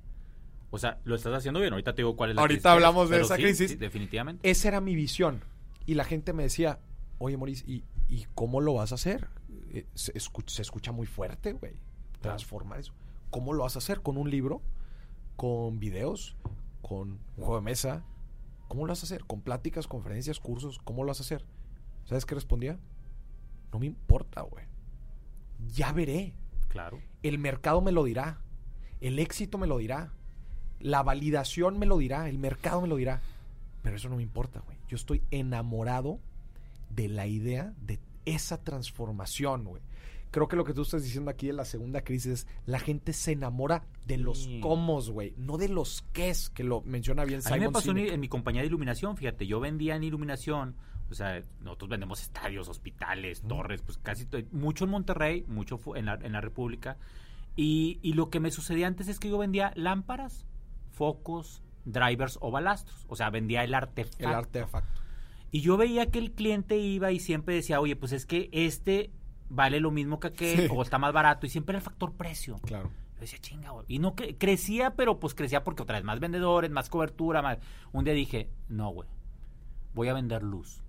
[0.70, 1.72] O sea, lo estás haciendo bien.
[1.72, 3.70] Ahorita te digo cuál es la Ahorita crisis es, hablamos de pero esa sí, crisis.
[3.72, 4.48] sí, definitivamente.
[4.48, 5.42] Esa era mi visión.
[5.86, 6.78] Y la gente me decía,
[7.18, 9.28] oye, Maurice, ¿y, y cómo lo vas a hacer?
[9.72, 11.74] Eh, se escucha muy fuerte, güey.
[12.20, 12.92] Transformar eso.
[13.30, 14.00] ¿Cómo lo vas a hacer?
[14.02, 14.62] ¿Con un libro?
[15.36, 16.36] ¿Con videos?
[16.82, 18.04] ¿Con un juego de mesa?
[18.70, 19.24] ¿Cómo lo vas a hacer?
[19.24, 20.78] ¿Con pláticas, conferencias, cursos?
[20.84, 21.44] ¿Cómo lo vas a hacer?
[22.04, 22.78] ¿Sabes qué respondía?
[23.72, 24.64] No me importa, güey.
[25.74, 26.34] Ya veré.
[26.68, 27.00] Claro.
[27.24, 28.38] El mercado me lo dirá.
[29.00, 30.12] El éxito me lo dirá.
[30.78, 32.28] La validación me lo dirá.
[32.28, 33.22] El mercado me lo dirá.
[33.82, 34.78] Pero eso no me importa, güey.
[34.88, 36.20] Yo estoy enamorado
[36.90, 39.82] de la idea de esa transformación, güey.
[40.30, 43.12] Creo que lo que tú estás diciendo aquí en la segunda crisis es la gente
[43.12, 47.40] se enamora de los cómo, güey, no de los qué es, que lo menciona bien
[47.40, 50.76] A Simon mí me pasó en, mi compañía de iluminación, fíjate, yo vendía en iluminación,
[51.10, 56.14] o sea, nosotros vendemos estadios, hospitales, torres, pues casi mucho en Monterrey, mucho en la,
[56.14, 56.96] en la República.
[57.56, 60.46] Y, y lo que me sucedía antes es que yo vendía lámparas,
[60.92, 63.04] focos, drivers o balastros.
[63.08, 64.28] O sea, vendía el artefacto.
[64.28, 65.00] el artefacto.
[65.50, 69.10] Y yo veía que el cliente iba y siempre decía, oye, pues es que este
[69.50, 70.68] vale lo mismo que aquel Sí.
[70.74, 71.44] o está más barato.
[71.44, 72.56] Y siempre era el factor precio.
[72.64, 72.90] Claro.
[73.14, 73.84] Yo decía, chinga, güey.
[73.88, 77.58] Y no cre- crecía, pero pues crecía porque otra vez más vendedores, más cobertura, más.
[77.92, 79.08] Un día dije, no, güey.
[79.92, 80.82] Voy a vender luz.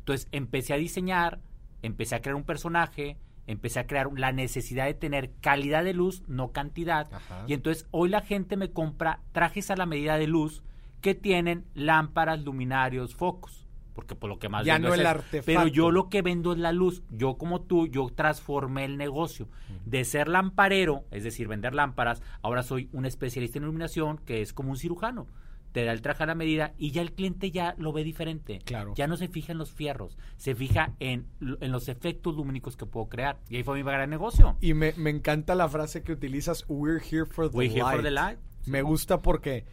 [0.00, 1.40] Entonces empecé a diseñar,
[1.82, 6.22] empecé a crear un personaje, empecé a crear la necesidad de tener calidad de luz,
[6.28, 7.12] no cantidad.
[7.12, 7.44] Ajá.
[7.46, 10.62] Y entonces hoy la gente me compra trajes a la medida de luz
[11.00, 13.65] que tienen lámparas, luminarios, focos.
[13.96, 15.46] Porque por lo que más Ya vendo no es el artefacto.
[15.46, 17.02] Pero yo lo que vendo es la luz.
[17.10, 19.48] Yo como tú, yo transformé el negocio.
[19.86, 24.52] De ser lamparero, es decir, vender lámparas, ahora soy un especialista en iluminación que es
[24.52, 25.26] como un cirujano.
[25.72, 28.60] Te da el traje a la medida y ya el cliente ya lo ve diferente.
[28.64, 28.92] Claro.
[28.96, 32.84] Ya no se fija en los fierros, se fija en, en los efectos lumínicos que
[32.84, 33.38] puedo crear.
[33.48, 34.56] Y ahí fue mi gran negocio.
[34.60, 38.02] Y me, me encanta la frase que utilizas, we're here for the We're here for
[38.02, 38.38] the light.
[38.66, 39.64] Me gusta porque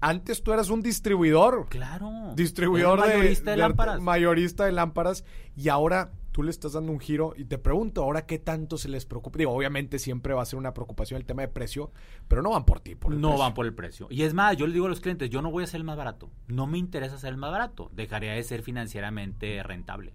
[0.00, 1.66] antes tú eras un distribuidor.
[1.68, 2.32] Claro.
[2.34, 4.00] distribuidor de, mayorista de, lámparas.
[4.00, 5.24] mayorista de lámparas
[5.56, 8.88] y ahora tú le estás dando un giro y te pregunto ahora qué tanto se
[8.88, 11.90] les preocupa digo obviamente siempre va a ser una preocupación el tema de precio
[12.28, 13.42] pero no van por ti por el no precio.
[13.42, 14.06] van por el precio.
[14.10, 15.84] Y es más, yo le digo a los clientes, yo no voy a ser el
[15.84, 16.30] más barato.
[16.46, 17.90] No me interesa ser el más barato.
[17.92, 20.12] Dejaría de ser financieramente rentable.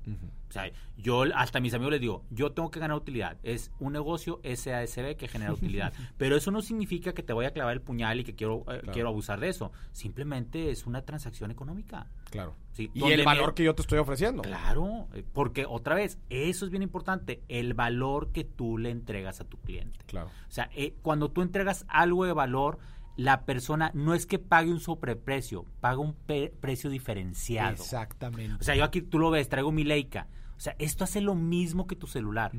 [0.54, 3.38] O sea, yo hasta a mis amigos les digo, yo tengo que ganar utilidad.
[3.42, 5.92] Es un negocio SASB que genera utilidad.
[6.18, 8.78] Pero eso no significa que te voy a clavar el puñal y que quiero, eh,
[8.82, 8.92] Claro.
[8.94, 9.72] quiero abusar de eso.
[9.94, 12.08] Simplemente es una transacción económica.
[12.30, 15.96] claro Sí, y el me- valor que yo te estoy ofreciendo Claro, eh, porque otra
[15.96, 20.00] vez, eso es bien importante, el valor que tú le entregas a tu cliente.
[20.06, 22.78] claro O sea, eh, cuando tú entregas algo de valor,
[23.16, 27.74] la persona no es que pague un sobreprecio, paga un precio diferenciado.
[27.74, 30.28] exactamente O sea, yo aquí tú lo ves, traigo mi Leica.
[30.58, 32.52] O sea, esto hace lo mismo que tu celular.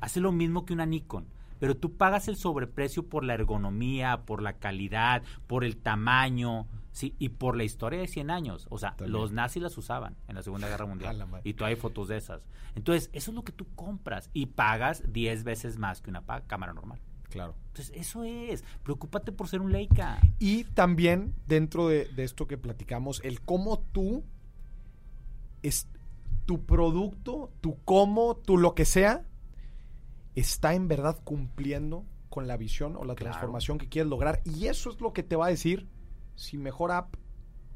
[0.00, 1.26] Hace lo mismo que una Nikon.
[1.58, 7.14] Pero tú pagas el sobreprecio por la ergonomía, por la calidad, por el tamaño, ¿sí?
[7.18, 8.66] Y por la historia de 100 años.
[8.70, 9.12] O sea, También.
[9.12, 11.22] los nazis las usaban en la Segunda Guerra Mundial.
[11.44, 12.46] Y tú hay fotos de esas.
[12.76, 14.30] Entonces, eso es lo que tú compras.
[14.32, 16.98] Y pagas 10 veces más que una cámara normal.
[17.28, 18.64] claro Entonces, eso es.
[18.82, 20.18] Preocúpate por ser un Leica.
[20.38, 24.24] y también dentro de, de esto que platicamos el cómo tú
[25.62, 25.86] es
[26.50, 29.22] tu producto tu cómo tu lo que sea
[30.34, 33.30] está en verdad cumpliendo con la visión o la Claro.
[33.30, 35.86] transformación que quieres lograr y eso es lo que te va a decir
[36.34, 37.14] si mejor app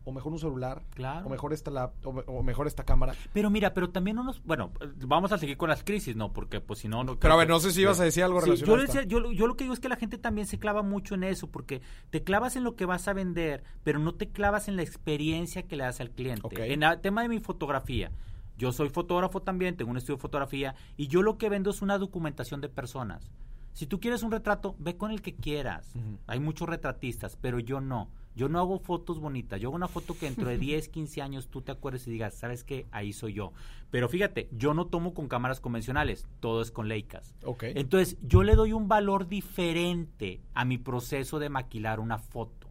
[0.07, 1.25] o mejor un celular Claro.
[1.27, 4.25] o mejor esta lap o, me- o mejor esta cámara Pero mira, pero también no
[4.25, 4.43] nos...
[4.45, 4.73] Bueno,
[5.07, 6.33] vamos a seguir con las crisis, ¿no?
[6.33, 7.05] Porque pues si no...
[7.05, 9.03] no pero a ver no sé si ibas a decir algo Sí, relacionado yo, decía-
[9.05, 11.23] yo, lo- yo lo que digo es que la gente también se clava mucho en
[11.23, 14.75] eso, porque te clavas en lo que vas a vender, pero no te clavas en
[14.75, 16.73] la experiencia que le das al cliente.
[16.73, 18.11] En el tema de mi fotografía,
[18.57, 21.83] yo soy fotógrafo también, tengo un estudio de fotografía, y yo lo que vendo es
[21.83, 23.31] una documentación de personas.
[23.75, 25.93] Si tú quieres un retrato, ve con el que quieras.
[26.29, 28.09] Hay muchos retratistas, pero yo no.
[28.37, 29.61] Yo no hago fotos bonitas.
[29.61, 32.35] Yo hago una foto que dentro de 10, 15 años tú te acuerdes y digas,
[32.35, 32.87] ¿sabes qué?
[32.93, 33.53] Ahí soy yo.
[33.91, 36.29] Pero fíjate, yo no tomo con cámaras convencionales.
[36.39, 37.35] Todo es con Leicas.
[37.45, 37.65] Ok.
[37.75, 42.64] Entonces, yo le doy un valor diferente a mi proceso de maquilar una foto.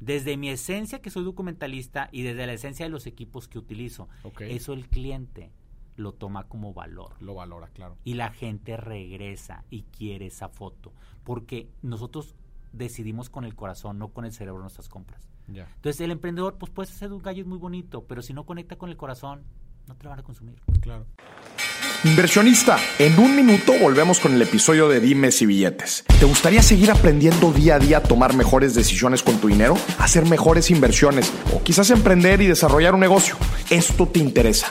[0.00, 4.08] Desde mi esencia, que soy documentalista, y desde la esencia de los equipos que utilizo.
[4.40, 5.50] Eso el cliente
[5.96, 10.92] lo toma como valor lo valora claro y la gente regresa y quiere esa foto
[11.24, 12.34] porque nosotros
[12.72, 15.26] decidimos con el corazón, no con el cerebro nuestras compras.
[15.48, 18.90] Entonces el emprendedor pues puede hacer un gadget muy bonito, pero si no conecta con
[18.90, 19.44] el corazón,
[19.86, 20.60] no te lo van a consumir.
[20.80, 21.06] claro
[22.04, 26.04] Inversionista, en un minuto volvemos con el episodio de Dimes y Billetes.
[26.18, 30.26] ¿Te gustaría seguir aprendiendo día a día a tomar mejores decisiones con tu dinero, hacer
[30.26, 33.36] mejores inversiones o quizás emprender y desarrollar un negocio?
[33.70, 34.70] Esto te interesa.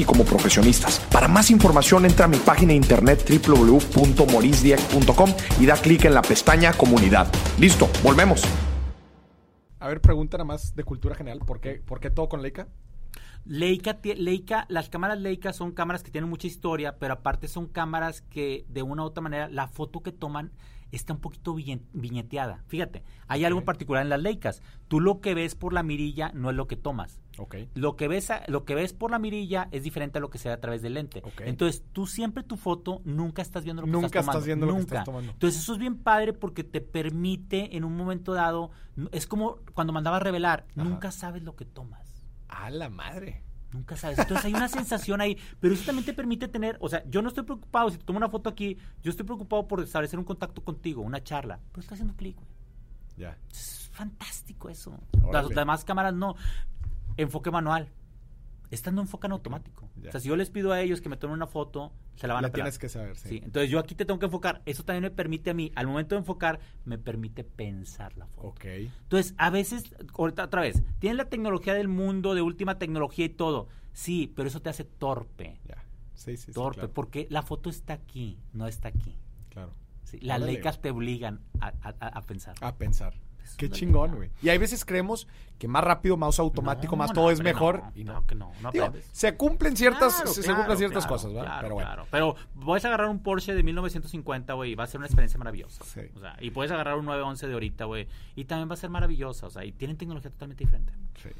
[0.00, 1.00] y como profesionistas.
[1.12, 5.30] Para más información entra a mi página de internet www.morisdieck.com
[5.60, 7.32] y da clic en la pestaña comunidad.
[7.58, 8.42] Listo, volvemos.
[9.78, 12.68] a ver pregunta nada más de cultura general ¿por qué, ¿por qué todo con Leica?
[13.44, 18.22] Leica, Leica, las cámaras Leica son cámaras que tienen mucha historia, pero aparte son cámaras
[18.22, 20.50] que de una u otra manera la foto que toman
[20.90, 22.64] está un poquito viñe- viñeteada.
[22.66, 24.62] Fíjate, hay algo particular en las Leicas.
[24.88, 27.20] Tú lo que ves por la mirilla no es lo que tomas.
[27.74, 30.38] Lo que ves a- lo que ves por la mirilla es diferente a lo que
[30.38, 31.22] se ve a través del lente.
[31.40, 34.38] Entonces, tú siempre tu foto nunca estás viendo lo que Nunca estás tomando.
[34.38, 34.94] estás viendo lo que nunca.
[34.94, 35.32] estás tomando.
[35.32, 38.70] Entonces, eso es bien padre porque te permite en un momento dado,
[39.12, 40.84] es como cuando mandaba a revelar, Ajá.
[40.88, 42.24] nunca sabes lo que tomas.
[42.48, 43.42] A la madre.
[43.72, 44.18] Nunca sabes.
[44.18, 47.28] Entonces hay una sensación ahí, pero eso también te permite tener, o sea, yo no
[47.28, 50.62] estoy preocupado, si te tomo una foto aquí, yo estoy preocupado por establecer un contacto
[50.62, 52.48] contigo, una charla, pero está haciendo clic, güey.
[53.18, 53.36] Ya.
[53.50, 54.94] Es fantástico eso.
[55.32, 56.36] Las demás cámaras no.
[57.16, 57.88] Enfoque manual.
[58.70, 59.88] Estas no enfocan automático.
[59.96, 60.08] Ya.
[60.08, 62.34] O sea, si yo les pido a ellos que me tomen una foto, se la
[62.34, 62.64] van La a pelar.
[62.66, 63.28] tienes que saber, sí.
[63.28, 64.60] Sí, Entonces yo aquí te tengo que enfocar.
[64.66, 68.48] Eso también me permite a mí, al momento de enfocar, me permite pensar la foto.
[68.48, 68.64] Ok.
[68.64, 69.84] Entonces, a veces,
[70.18, 73.68] ahorita otra vez, tienes la tecnología del mundo, de última tecnología y todo.
[73.92, 75.60] Sí, pero eso te hace torpe.
[75.68, 75.84] Ya.
[76.14, 76.52] Sí, sí, sí.
[76.52, 76.92] torpe, claro.
[76.92, 79.16] porque la foto está aquí, no está aquí.
[79.50, 79.72] Claro.
[80.02, 82.54] Sí, las lecas te obligan a, a- a- a pensar.
[82.60, 83.14] A pensar.
[83.50, 84.30] Es Qué chingón, güey.
[84.42, 85.26] Y hay veces creemos
[85.58, 87.78] que más rápido, más automático, No, más no, todo es mejor.
[87.82, 88.12] no, y no.
[88.12, 91.32] claro que no, no Digo, se cumplen ciertas, Claro, se, claro, cumplen ciertas claro, cosas,
[91.32, 91.46] ¿verdad?
[91.46, 91.88] claro, Pero bueno.
[91.88, 92.06] claro.
[92.10, 95.82] Pero puedes agarrar un Porsche de 1950, güey, y va a ser una experiencia maravillosa.
[95.84, 96.00] Sí.
[96.14, 98.90] O sea, y puedes agarrar un 911 de ahorita, güey, y también va a ser
[98.90, 99.46] maravillosa.
[99.46, 100.92] O sea, y tienen tecnología totalmente diferente.
[101.22, 101.30] Sí.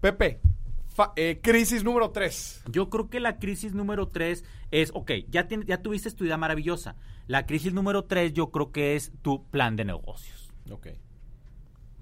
[0.00, 0.40] Pepe,
[0.88, 2.62] fa- eh, crisis número 3.
[2.70, 6.96] Yo creo que la crisis número 3 es, ok, ya, ya tuviste tu idea maravillosa.
[7.26, 10.50] La crisis número 3 yo creo que es tu plan de negocios.
[10.70, 10.86] Ok.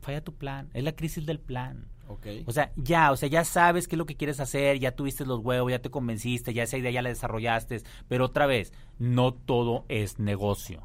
[0.06, 1.88] Falla tu plan, es la crisis del plan.
[2.06, 2.26] Ok.
[2.46, 5.26] O sea, ya, o sea, ya sabes qué es lo que quieres hacer, ya tuviste
[5.26, 9.34] los huevos, ya te convenciste, ya esa idea ya la desarrollaste, pero otra vez, no
[9.34, 10.84] todo es negocio.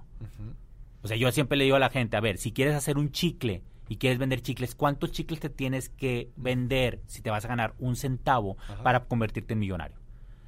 [1.04, 3.12] O sea, yo siempre le digo a la gente, a ver, si quieres hacer un
[3.12, 7.48] chicle y quieres vender chicles, ¿cuántos chicles te tienes que vender si te vas a
[7.48, 8.82] ganar un centavo Ajá.
[8.82, 10.01] para convertirte en millonario?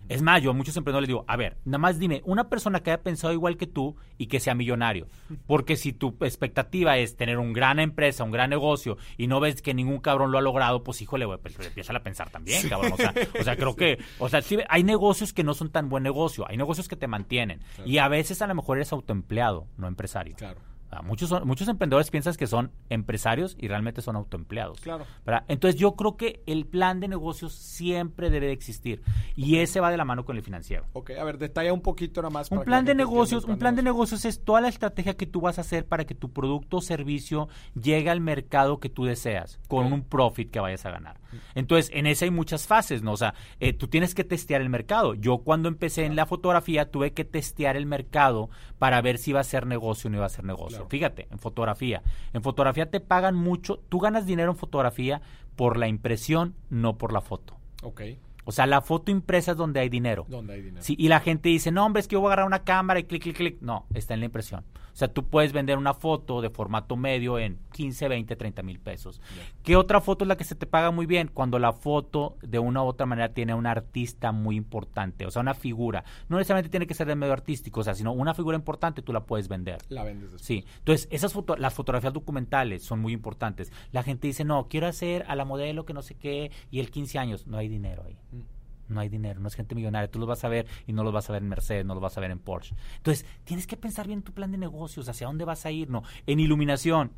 [0.09, 2.81] Es más, yo a muchos emprendedores les digo, a ver, nada más dime, una persona
[2.81, 5.07] que haya pensado igual que tú y que sea millonario.
[5.47, 9.61] Porque si tu expectativa es tener una gran empresa, un gran negocio, y no ves
[9.61, 12.93] que ningún cabrón lo ha logrado, pues híjole, güey, pues empieza a pensar también, cabrón.
[12.93, 15.89] O sea, o sea, creo que, o sea, sí, hay negocios que no son tan
[15.89, 17.59] buen negocio, hay negocios que te mantienen.
[17.75, 17.89] Claro.
[17.89, 20.35] Y a veces a lo mejor eres autoempleado, no empresario.
[20.35, 20.72] Claro.
[21.01, 24.79] Muchos, son- muchos emprendedores piensan que son empresarios y realmente son autoempleados.
[24.81, 25.05] Claro.
[25.25, 25.43] ¿verdad?
[25.47, 29.01] Entonces yo creo que el plan de negocios siempre debe de existir
[29.35, 30.85] y ese va de la mano con el financiero.
[30.93, 32.51] Ok, a ver, detalla un poquito nada más.
[32.51, 35.25] Un para plan la de negocios, un plan de negocios es toda la estrategia que
[35.25, 37.47] tú vas a hacer para que tu producto o servicio
[37.79, 41.22] llegue al mercado que tú deseas, con un profit que vayas a ganar.
[41.55, 43.13] Entonces, en ese hay muchas fases, ¿no?
[43.13, 45.13] O sea, eh, tú tienes que testear el mercado.
[45.13, 49.39] Yo cuando empecé en la fotografía tuve que testear el mercado para ver si iba
[49.39, 50.77] a ser negocio o no iba a ser negocio.
[50.77, 50.89] Claro.
[50.89, 52.03] Fíjate, en fotografía.
[52.33, 55.21] En fotografía te pagan mucho, tú ganas dinero en fotografía
[55.55, 57.57] por la impresión, no por la foto.
[57.83, 58.01] Ok.
[58.45, 60.25] O sea, la foto impresa es donde hay dinero.
[60.27, 60.83] ¿Dónde hay dinero?
[60.83, 62.99] Sí, y la gente dice, no, hombre, es que yo voy a agarrar una cámara
[62.99, 63.57] y clic, clic, clic.
[63.61, 64.65] No, está en la impresión.
[64.93, 68.79] O sea, tú puedes vender una foto de formato medio en 15, 20, 30 mil
[68.79, 69.21] pesos.
[69.63, 71.31] ¿Qué otra foto es la que se te paga muy bien?
[71.33, 75.31] Cuando la foto de una u otra manera tiene a un artista muy importante, o
[75.31, 76.03] sea, una figura.
[76.29, 79.13] No necesariamente tiene que ser de medio artístico, o sea, sino una figura importante tú
[79.13, 79.79] la puedes vender.
[79.89, 80.45] La vendes después.
[80.45, 83.71] Sí, entonces esas foto las fotografías documentales son muy importantes.
[83.91, 86.91] La gente dice, no, quiero hacer a la modelo que no sé qué y el
[86.91, 87.47] 15 años.
[87.47, 88.17] No hay dinero ahí.
[88.31, 88.52] Mm.
[88.89, 90.11] No hay dinero, no es gente millonaria.
[90.11, 92.03] Tú los vas a ver y no los vas a ver en Mercedes, no los
[92.03, 92.75] vas a ver en Porsche.
[92.97, 95.89] Entonces, tienes que pensar bien tu plan de negocios, hacia dónde vas a ir.
[95.89, 97.11] No, en iluminación,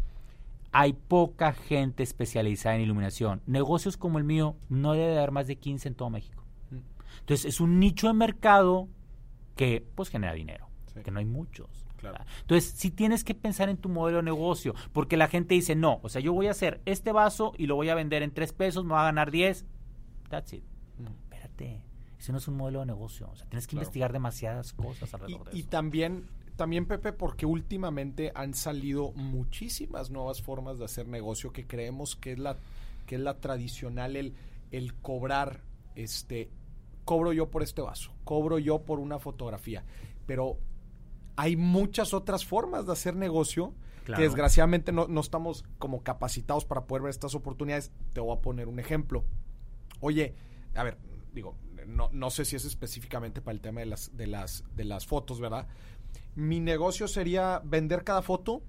[0.72, 3.42] hay poca gente especializada en iluminación.
[3.46, 6.44] Negocios como el mío no debe haber más de 15 en todo México.
[6.70, 6.78] Mm.
[7.22, 8.88] Entonces, es un nicho de mercado
[9.56, 11.02] que pues genera dinero, Sí.
[11.02, 11.86] que no hay muchos.
[11.98, 12.24] Claro.
[12.42, 16.00] Entonces, sí tienes que pensar en tu modelo de negocio, porque la gente dice, no,
[16.04, 18.54] o sea, yo voy a hacer este vaso y lo voy a vender en 3
[18.54, 19.66] pesos, me va a ganar 10.
[20.30, 20.64] That's it.
[21.56, 21.82] Espérate,
[22.20, 23.30] ese no es un modelo de negocio.
[23.32, 23.84] O sea, tienes que Claro.
[23.84, 25.70] investigar demasiadas cosas Y, alrededor de y eso.
[25.70, 32.16] también, también, Pepe, porque últimamente han salido muchísimas nuevas formas de hacer negocio que creemos
[32.16, 32.58] que es la,
[33.06, 34.34] que es la tradicional, el,
[34.72, 35.62] el cobrar,
[35.96, 36.50] este,
[37.04, 39.84] cobro yo por este vaso, cobro yo por una fotografía.
[40.26, 40.58] Pero
[41.36, 43.74] hay muchas otras formas de hacer negocio
[44.06, 44.20] Claro.
[44.20, 47.92] que desgraciadamente no, no estamos como capacitados para poder ver estas oportunidades.
[48.14, 49.24] Te voy a poner un ejemplo.
[50.00, 50.36] Oye,
[50.76, 50.98] a ver,
[51.36, 54.86] digo, no, no sé si es específicamente para el tema de las, de las, de
[54.86, 55.68] las fotos, ¿verdad?
[56.34, 58.64] Mi negocio sería vender cada foto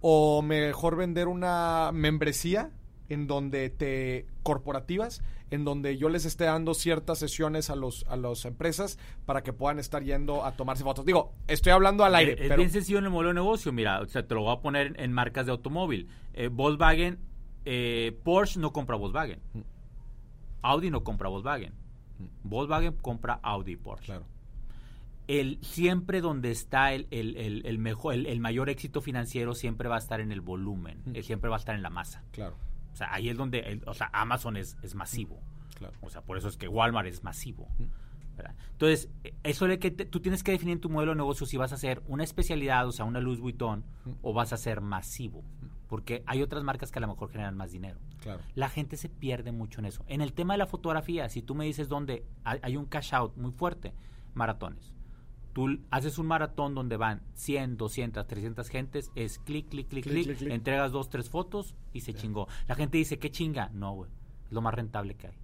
[0.00, 2.70] o mejor vender una membresía
[3.08, 8.16] en donde te corporativas en donde yo les esté dando ciertas sesiones a los a
[8.16, 11.04] las empresas para que puedan estar yendo a tomarse fotos.
[11.04, 13.70] Digo, estoy hablando al aire, es pero bien sencillo en el modelo de negocio.
[13.70, 16.08] Mira, o sea, te lo voy a poner en, marcas de automóvil.
[16.32, 17.18] Eh, Volkswagen,
[17.66, 19.40] eh, Porsche no compra Volkswagen.
[20.62, 21.74] Audi no compra Volkswagen.
[22.44, 24.06] Volkswagen compra Audi y Porsche.
[24.06, 24.24] Claro.
[25.28, 29.88] El, siempre donde está el, el- el- el mejor, el, el mayor éxito financiero siempre
[29.88, 31.16] va a estar en el volumen, Mm.
[31.16, 32.22] eh, siempre va a estar en la masa.
[32.32, 32.56] Claro,
[32.92, 35.40] O sea, ahí es donde, el- o sea, Amazon es, es masivo.
[35.78, 35.94] claro.
[36.02, 37.68] O sea, por eso es que Walmart es masivo.
[38.36, 38.54] ¿verdad?
[38.72, 39.10] Entonces,
[39.42, 41.70] eso de que te- tú tienes que definir en tu modelo de negocio si vas
[41.72, 43.84] a hacer una especialidad, o sea, una Louis Vuitton,
[44.22, 45.44] o vas a ser masivo.
[45.92, 47.98] Porque hay otras marcas que a lo mejor generan más dinero.
[48.22, 48.40] Claro.
[48.54, 50.02] La gente se pierde mucho en eso.
[50.06, 53.36] En el tema de la fotografía, si tú me dices dónde hay, un cash out
[53.36, 53.92] muy fuerte,
[54.32, 54.94] maratones.
[55.52, 60.14] Tú haces un maratón donde van 100, 200, 300 gentes, es clic, clic, clic, Clic,
[60.14, 60.50] clic, clic, clic.
[60.50, 62.48] entregas dos, tres fotos y se chingó.
[62.68, 63.68] La gente dice, ¿qué chinga?
[63.74, 64.10] No, güey.
[64.46, 65.34] Es lo más rentable que hay.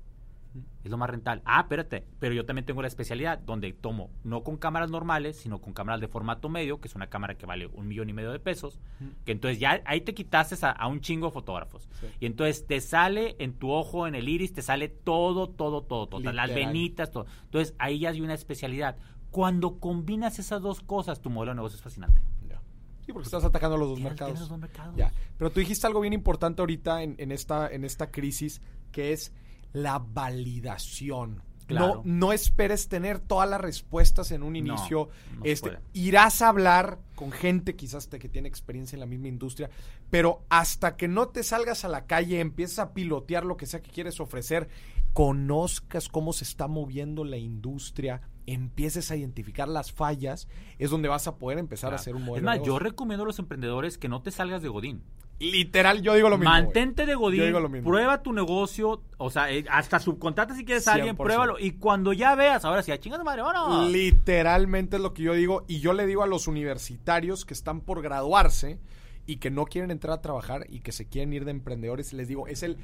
[0.83, 1.43] Es lo más rentable.
[1.45, 5.61] Ah, espérate, pero yo también tengo la especialidad donde tomo no con cámaras normales, sino
[5.61, 8.33] con cámaras de formato medio, que es una cámara que vale un millón y medio
[8.33, 8.81] de pesos,
[9.25, 11.89] que entonces ya ahí te quitaste a, a un chingo de fotógrafos.
[12.01, 12.07] Sí.
[12.21, 16.07] Y entonces te sale en tu ojo, en el iris, te sale todo, todo, todo,
[16.09, 16.33] todo.
[16.33, 17.27] Las venitas, todo.
[17.45, 18.97] Entonces ahí ya hay una especialidad.
[19.31, 22.23] Cuando combinas esas dos cosas, tu modelo de negocio es fascinante.
[22.49, 22.63] Ya.
[23.05, 24.41] Sí, porque estás atacando los dos mercados.
[24.41, 24.97] los dos mercados.
[24.97, 25.13] Ya.
[25.37, 29.35] Pero tú dijiste algo bien importante ahorita en, en esta, en esta crisis, que es
[29.73, 31.43] la validación.
[31.67, 31.97] Claro.
[31.97, 35.11] No, no esperes tener todas las respuestas en un inicio.
[35.37, 39.29] no este, irás a hablar con gente quizás te- que tiene experiencia en la misma
[39.29, 39.69] industria,
[40.09, 43.83] pero hasta que no te salgas a la calle, empieces a pilotear lo que sea
[43.83, 44.71] que quieres ofrecer,
[45.13, 48.23] conozcas cómo se está moviendo la industria,
[48.53, 52.49] empieces a identificar las fallas, es donde vas a poder empezar a hacer un modelo.
[52.49, 55.03] Es de más, yo recomiendo a los emprendedores que no te salgas de Godín.
[55.41, 56.51] Literal, yo digo lo mismo.
[56.51, 57.89] Mantente de Yo Godín, digo lo mismo.
[57.89, 61.17] prueba tu negocio, o sea, eh, hasta subcontrata si quieres a alguien, 100%.
[61.17, 61.59] pruébalo.
[61.61, 63.91] Y cuando ya veas, ahora sí, a chingas de madre, vámonos.
[63.91, 65.65] Literalmente es lo que yo digo.
[65.69, 68.81] Y yo le digo a los universitarios que están por graduarse
[69.27, 72.27] y que no quieren entrar a trabajar y que se quieren ir de emprendedores, les
[72.27, 72.79] digo, es el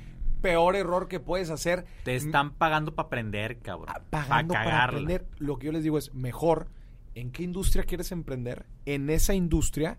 [0.44, 1.86] peor error que puedes hacer.
[2.04, 3.86] Te están pagando para aprender, cabrón.
[3.88, 5.26] Ah, pagando Pa' para aprender.
[5.38, 6.68] Lo que yo les digo es mejor
[7.14, 8.66] en qué industria quieres emprender.
[8.84, 9.96] En esa industria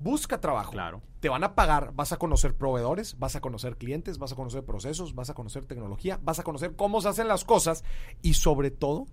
[0.00, 0.72] busca trabajo.
[0.72, 1.02] Claro.
[1.20, 4.64] Te van a pagar, vas a conocer proveedores, vas a conocer clientes, vas a conocer
[4.64, 7.84] procesos, vas a conocer tecnología, vas a conocer cómo se hacen las cosas
[8.22, 9.06] y sobre todo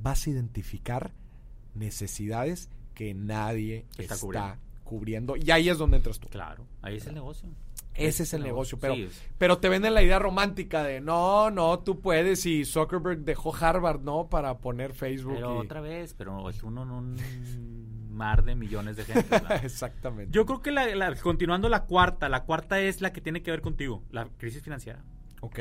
[0.00, 1.12] vas a identificar
[1.74, 4.56] necesidades que nadie Está está, cubriendo.
[4.84, 5.36] cubriendo.
[5.36, 6.28] y ahí es donde entras tú.
[6.28, 7.48] Claro, ahí es el negocio.
[7.98, 9.08] Ese es el negocio, pero, Sí,
[9.38, 14.00] pero te venden la idea romántica de no, no, tú puedes y Zuckerberg dejó Harvard,
[14.00, 14.28] ¿no?
[14.28, 15.34] Para poner Facebook.
[15.34, 19.28] Pero y- otra vez, pero es uno en un mar de millones de gente.
[19.62, 20.30] Exactamente.
[20.32, 23.50] Yo creo que la, la- continuando la cuarta, la cuarta es la que tiene que
[23.50, 25.04] ver contigo, la crisis financiera.
[25.40, 25.58] Ok.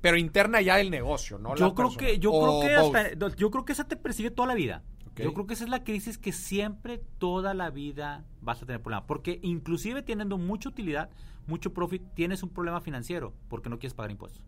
[0.00, 1.54] Pero interna ya del negocio, ¿no?
[1.56, 1.96] yo La creo persona.
[2.06, 4.82] que yo O creo que hasta- yo creo que esa te persigue toda la vida.
[5.16, 8.82] Yo creo que esa es la crisis que siempre toda la vida vas a tener
[8.82, 11.10] problemas, porque inclusive teniendo mucha utilidad,
[11.46, 14.42] mucho profit, tienes un problema financiero porque no quieres pagar impuestos.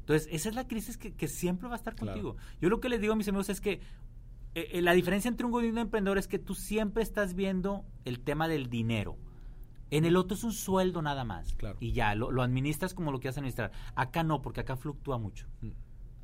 [0.00, 1.96] Entonces, esa es la crisis que, que siempre va a estar Mm.
[1.96, 2.12] Claro.
[2.12, 2.36] contigo.
[2.60, 3.80] Yo lo que les digo a mis amigos es que
[4.54, 8.20] eh, eh, la diferencia entre un un emprendedor es que tú siempre estás viendo el
[8.20, 9.16] tema del dinero.
[9.90, 11.54] En el otro es un sueldo nada más.
[11.54, 11.76] Claro.
[11.80, 13.72] Y ya, lo, lo administras como lo quieras administrar.
[13.94, 15.46] Acá no, porque acá fluctúa mucho.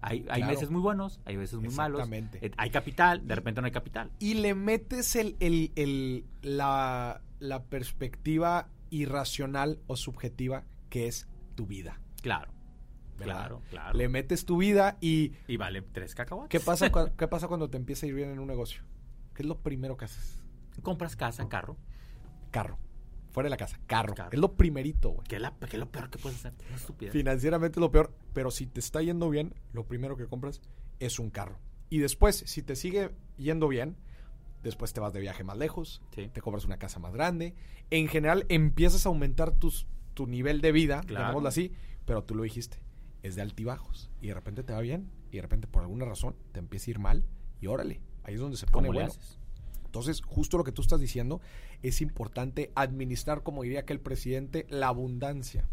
[0.02, 0.46] Hay, hay Claro.
[0.54, 2.08] meses muy buenos, hay veces muy malos.
[2.10, 4.10] Eh, Hay capital, de repente no hay capital.
[4.18, 11.66] Y le metes el, el- el- la, la perspectiva irracional o subjetiva que es tu
[11.66, 12.00] vida.
[12.20, 12.52] Claro.
[13.18, 13.34] ¿verdad?
[13.36, 13.96] Claro, claro.
[13.96, 16.48] Le metes tu vida y Y vale tres cacahuates.
[16.50, 18.82] ¿qué pasa, cua- ¿qué pasa cuando te empieza a ir bien en un negocio?
[19.34, 20.42] ¿Qué es lo primero que haces?
[20.82, 21.76] Compras casa, carro.
[22.50, 22.78] Carro.
[23.33, 24.14] Fuera de la casa, carro.
[24.14, 24.31] Carro.
[24.33, 25.27] Es lo primerito, güey.
[25.27, 26.53] ¿Qué es, es lo peor que puedes hacer?
[26.75, 27.12] Estupidez.
[27.12, 30.61] Financieramente es lo peor, pero si te está yendo bien, lo primero que compras
[31.01, 31.59] es un carro.
[31.88, 33.97] Y después, si te sigue yendo bien,
[34.62, 36.29] después te vas de viaje más lejos, Sí.
[36.33, 37.55] te compras una casa más grande.
[37.90, 41.25] En general, empiezas a aumentar tus, tu nivel de vida, Claro.
[41.25, 41.73] llamémoslo así,
[42.05, 42.79] pero tú lo dijiste,
[43.23, 44.11] es de altibajos.
[44.21, 46.92] Y de repente te va bien, y de repente por alguna razón te empieza a
[46.92, 47.25] ir mal,
[47.61, 49.11] y órale, ahí es donde se pone ¿Cómo le bueno.
[49.12, 49.38] haces?
[49.92, 51.42] Entonces, justo lo que tú estás diciendo,
[51.83, 55.68] es importante administrar, como diría aquel presidente, la abundancia.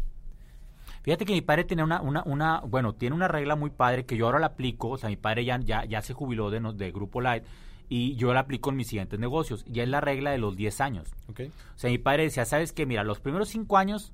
[1.00, 4.18] Fíjate que mi padre tiene una, una, una, bueno, tiene una regla muy padre que
[4.18, 6.92] yo ahora la aplico, o sea, mi padre ya, ya, ya se jubiló de, de
[6.92, 7.44] Grupo Light
[7.88, 9.64] y yo la aplico en mis siguientes negocios.
[9.66, 11.08] Ya es la regla de los 10 años.
[11.30, 11.40] ¿Ok?
[11.74, 12.84] O sea, mi padre decía, ¿sabes qué?
[12.84, 14.12] Mira, los primeros 5 años,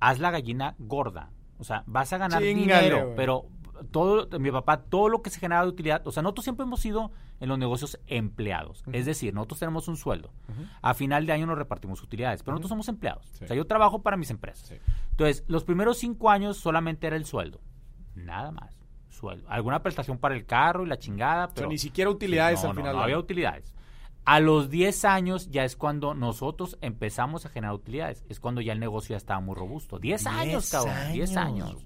[0.00, 1.30] haz la gallina gorda.
[1.60, 3.46] O sea, vas a ganar dinero, pero
[3.90, 6.80] todo, mi papá, todo lo que se genera de utilidad, o sea, nosotros siempre hemos
[6.80, 8.84] sido en los negocios empleados.
[8.92, 10.30] Es decir, nosotros tenemos un sueldo.
[10.80, 13.26] A final de año nos repartimos utilidades, pero nosotros somos empleados.
[13.32, 13.44] Sí.
[13.44, 14.68] O sea, yo trabajo para mis empresas.
[14.68, 14.76] Sí.
[15.10, 17.60] Entonces, los primeros cinco años solamente era el sueldo.
[18.14, 18.78] Nada más.
[19.08, 19.48] Sueldo.
[19.48, 21.68] Alguna prestación para el carro y la chingada, O sea, pero...
[21.68, 22.92] ni siquiera utilidades no, al no, final.
[22.92, 23.74] no del había utilidades.
[24.24, 28.24] A los 10 años ya es cuando nosotros empezamos a generar utilidades.
[28.28, 29.98] Es cuando ya el negocio ya estaba muy robusto.
[29.98, 31.12] 10 años, cabrón.
[31.12, 31.84] 10 años.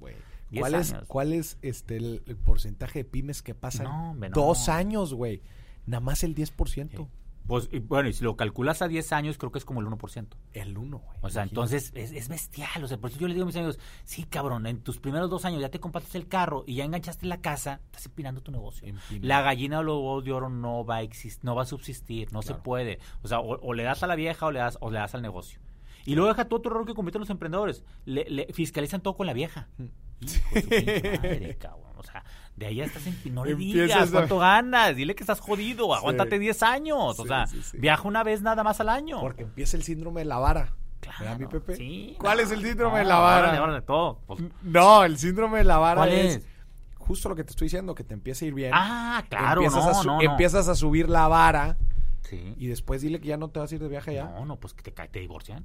[0.50, 1.04] 10 ¿Cuál es, años.
[1.08, 4.34] cuál es este, el, el porcentaje de pymes que pasan No, hombre, no.
[4.34, 5.42] dos años, güey?
[5.86, 6.90] Nada más el 10%.
[6.96, 7.06] Sí.
[7.46, 9.86] Pues, y bueno, y si lo calculas a 10 años, creo que es como el
[9.86, 10.26] 1%.
[10.52, 11.08] El 1, güey.
[11.20, 11.48] O sea, Imagínate.
[11.50, 12.82] entonces es, es bestial.
[12.82, 15.30] O sea, por eso yo le digo a mis amigos, sí, cabrón, en tus primeros
[15.30, 18.50] dos años ya te compraste el carro y ya enganchaste la casa, estás empinando tu
[18.50, 18.88] negocio.
[18.88, 19.28] Empinando.
[19.28, 22.40] La gallina o los de oro no va a exist no va a subsistir, no
[22.40, 22.56] Claro.
[22.56, 22.98] se puede.
[23.22, 25.14] O sea, o, o le das a la vieja o le das, o le das
[25.14, 25.60] al negocio.
[26.04, 27.84] Y luego deja todo otro error que cometen los emprendedores.
[28.06, 29.68] Le, le fiscalizan todo con la vieja.
[29.78, 29.84] Mm.
[30.20, 31.82] Hijo de su pinche madre, cabrón.
[31.98, 32.24] O sea,
[32.56, 33.34] de ahí ya estás en...
[33.34, 34.94] No le digas a- cuánto ganas.
[34.96, 35.94] Dile que estás jodido.
[35.94, 37.18] Aguántate 10 años.
[37.18, 39.20] o Sí, sea, sí, viaja una vez nada más al año.
[39.20, 40.74] Porque empieza el síndrome de la vara.
[41.00, 41.76] Claro, ¿Verdad, mi Pepe?
[41.76, 43.48] sí, ¿Cuál no, es el síndrome de la vara?
[43.48, 44.20] órale, órale, todo.
[44.26, 46.46] Pues, No, el síndrome de la vara ¿Cuál es, es?
[46.98, 48.70] justo lo que te estoy diciendo, que te empieza a ir bien.
[48.74, 51.76] ah, claro, empiezas, no, a empiezas a subir la vara
[52.22, 52.54] Sí.
[52.58, 54.24] y después dile que ya no te vas a ir de viaje allá.
[54.30, 55.64] No, no, pues que te, te divorcian.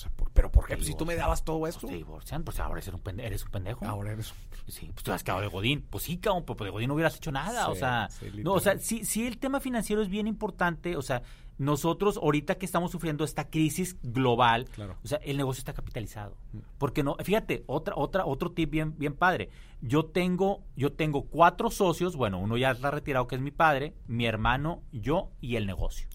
[0.00, 0.76] Sea, por- ¿Pero por qué?
[0.76, 1.86] Pues si tú me dabas todo Pues esto.
[1.86, 3.26] te divorcian, pues ahora eres un pendejo.
[3.26, 3.84] Eres un pendejo.
[3.86, 4.32] Ahora eres...
[4.66, 5.82] Sí, pues tú has quedado de Godín.
[5.90, 7.68] Pues sí, cabrón, pues de Godín no hubieras hecho nada.
[7.68, 10.96] o sea, sí, no, o sea, sí, sí, el tema financiero es bien importante.
[10.96, 11.22] O sea,
[11.60, 14.96] nosotros ahorita que estamos sufriendo esta crisis global, Claro.
[15.04, 16.34] o sea, el negocio está capitalizado.
[16.78, 19.50] Porque no, fíjate, otra, otra, otro tip bien, bien padre.
[19.82, 23.94] Yo tengo, yo tengo cuatro socios, bueno, uno ya está retirado que es mi padre,
[24.06, 26.08] mi hermano, yo y el negocio.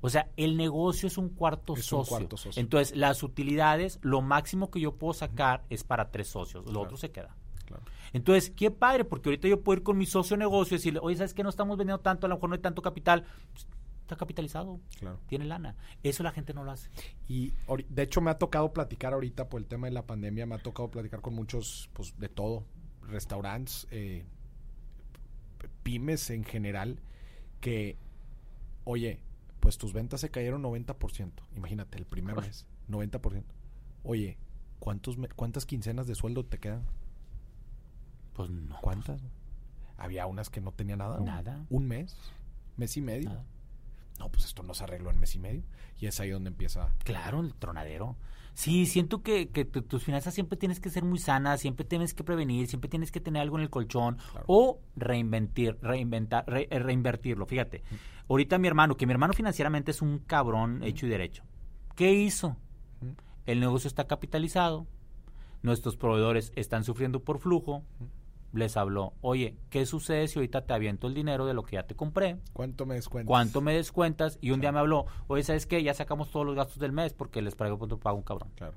[0.00, 2.16] O sea, el negocio es un cuarto, Es un socio.
[2.16, 2.60] cuarto socio.
[2.60, 6.66] Entonces, las utilidades, lo máximo que yo puedo sacar es para tres socios.
[6.66, 7.36] Lo otro se queda.
[7.66, 7.84] Claro.
[8.12, 11.16] Entonces, qué padre, porque ahorita yo puedo ir con mi socio negocio y decirle, oye,
[11.16, 11.44] ¿sabes qué?
[11.44, 13.24] No estamos vendiendo tanto, a lo mejor no hay tanto capital.
[13.52, 13.68] Pues,
[14.10, 15.20] está capitalizado, Claro.
[15.28, 15.76] tiene lana.
[16.02, 16.90] Eso la gente no lo hace.
[17.28, 17.52] Y
[17.88, 20.62] de hecho me ha tocado platicar ahorita por el tema de la pandemia, me ha
[20.62, 22.64] tocado platicar con muchos, pues de todo,
[23.06, 24.24] restaurantes, eh,
[25.84, 26.98] pymes en general,
[27.60, 27.96] que,
[28.84, 29.20] oye,
[29.60, 33.44] pues tus ventas se cayeron 90%, imagínate, el primer mes, 90%.
[34.02, 34.38] Oye,
[34.80, 36.82] ¿cuántos ¿cuántas quincenas de sueldo te quedan?
[38.32, 38.76] Pues no.
[38.80, 39.22] ¿Cuántas?
[39.98, 41.20] Había unas que no tenía nada.
[41.20, 41.64] Nada.
[41.68, 42.16] Un mes,
[42.76, 43.28] mes y medio.
[43.28, 43.44] Nada.
[44.20, 45.62] No, pues esto no se arregló en mes y medio.
[45.98, 48.16] Y es ahí donde empieza Claro, el tronadero.
[48.52, 52.12] Sí, siento que, que tu- tus finanzas siempre tienes que ser muy sanas, siempre tienes
[52.12, 54.44] que prevenir, siempre tienes que tener algo en el colchón Claro.
[54.46, 57.46] o reinventir, reinventar, re- eh, reinvertirlo.
[57.46, 57.82] Fíjate,
[58.28, 61.42] ahorita mi hermano, que mi hermano financieramente es un cabrón hecho y derecho.
[61.96, 62.56] ¿Qué hizo?
[63.46, 64.86] El negocio está capitalizado,
[65.62, 67.84] nuestros proveedores están sufriendo por flujo.
[68.52, 71.86] Les habló, oye, ¿qué sucede si ahorita te aviento el dinero de lo que ya
[71.86, 72.38] te compré?
[72.52, 73.28] ¿Cuánto me descuentas?
[73.28, 74.38] ¿Cuánto me descuentas?
[74.40, 75.82] Y un día me habló, oye, ¿sabes qué?
[75.82, 78.50] Ya sacamos todos los gastos del mes porque les pago, pago un cabrón.
[78.56, 78.74] Claro.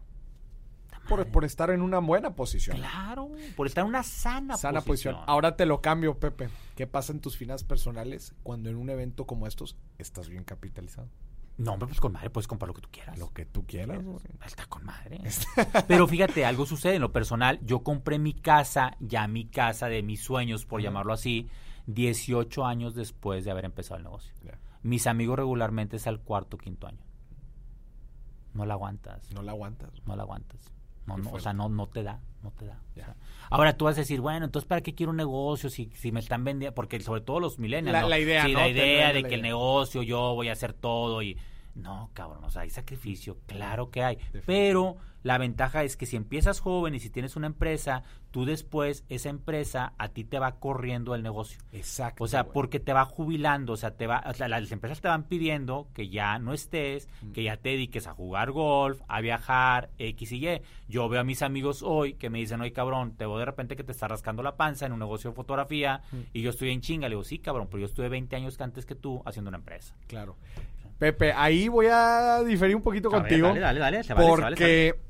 [1.10, 2.78] Por, por estar en una buena posición.
[2.78, 5.16] Claro, por estar en una sana, Sana posición.
[5.16, 5.24] posición.
[5.28, 6.50] Ahora te lo cambio, Pepe.
[6.76, 11.10] ¿Qué pasa en tus finanzas personales cuando en un evento como estos estás bien capitalizado?
[11.58, 13.18] No, hombre, pues con madre puedes comprar lo que tú quieras.
[13.20, 14.00] Lo que tú quieras.
[14.46, 15.22] Está con madre.
[15.88, 17.60] Pero fíjate, algo sucede en lo personal.
[17.64, 21.48] Yo compré mi casa, ya mi casa de mis sueños, por llamarlo así,
[21.88, 24.34] 18 años después de haber empezado el negocio.
[24.82, 27.06] Mis amigos regularmente es al cuarto, quinto año.
[28.54, 29.32] No la aguantas.
[29.32, 29.92] No la aguantas.
[30.06, 30.72] no la aguantas.
[31.06, 32.80] No, no, o sea, no, no te da, no te da.
[32.92, 33.16] O sea,
[33.50, 36.20] ahora tú vas a decir, bueno, entonces ¿para qué quiero un negocio si, si me
[36.22, 36.74] están vendiendo?
[36.76, 38.10] Porque sobre todo los millennials, La- ¿no?
[38.10, 41.22] la idea, Sí, la idea de la que el negocio, yo voy a hacer todo
[41.22, 41.38] y...
[41.76, 44.18] No, cabrón, o sea, hay sacrificio, claro que hay.
[44.46, 49.06] Pero la ventaja es que si empiezas joven y si tienes una empresa, tú después,
[49.10, 51.60] esa empresa, a ti te va corriendo el negocio.
[51.72, 52.24] Exacto.
[52.24, 55.08] O sea, porque te va jubilando, o sea, te va, o sea, las empresas te
[55.08, 57.32] van pidiendo que ya no estés, Mm.
[57.32, 60.62] que ya te dediques a jugar golf, a viajar, X y Y.
[60.90, 63.76] Yo veo a mis amigos hoy que me dicen, oye, cabrón, te veo de repente
[63.76, 66.18] que te está rascando la panza en un negocio de fotografía Mm.
[66.34, 67.08] y yo estoy en chinga.
[67.10, 69.96] Le digo, sí, cabrón, pero yo estuve 20 años antes que tú haciendo una empresa.
[70.08, 70.36] Claro.
[71.04, 73.48] Pepe, ahí voy a diferir un poquito A ver, contigo.
[73.48, 75.04] dale, dale, dale, se vale, se porque vale, se vale.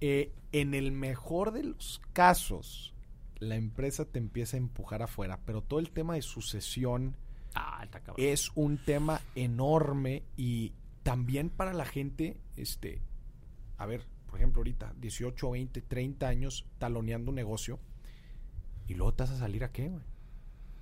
[0.00, 2.94] eh, en el mejor de los casos,
[3.40, 7.16] la empresa te empieza a empujar afuera, pero todo el tema de sucesión
[7.56, 7.84] Ah,
[8.18, 13.02] es un tema enorme y también para la gente, este,
[13.78, 17.80] a ver, por ejemplo, ahorita 18, 20, 30 años taloneando un negocio
[18.86, 20.04] y luego te vas a salir a qué, güey?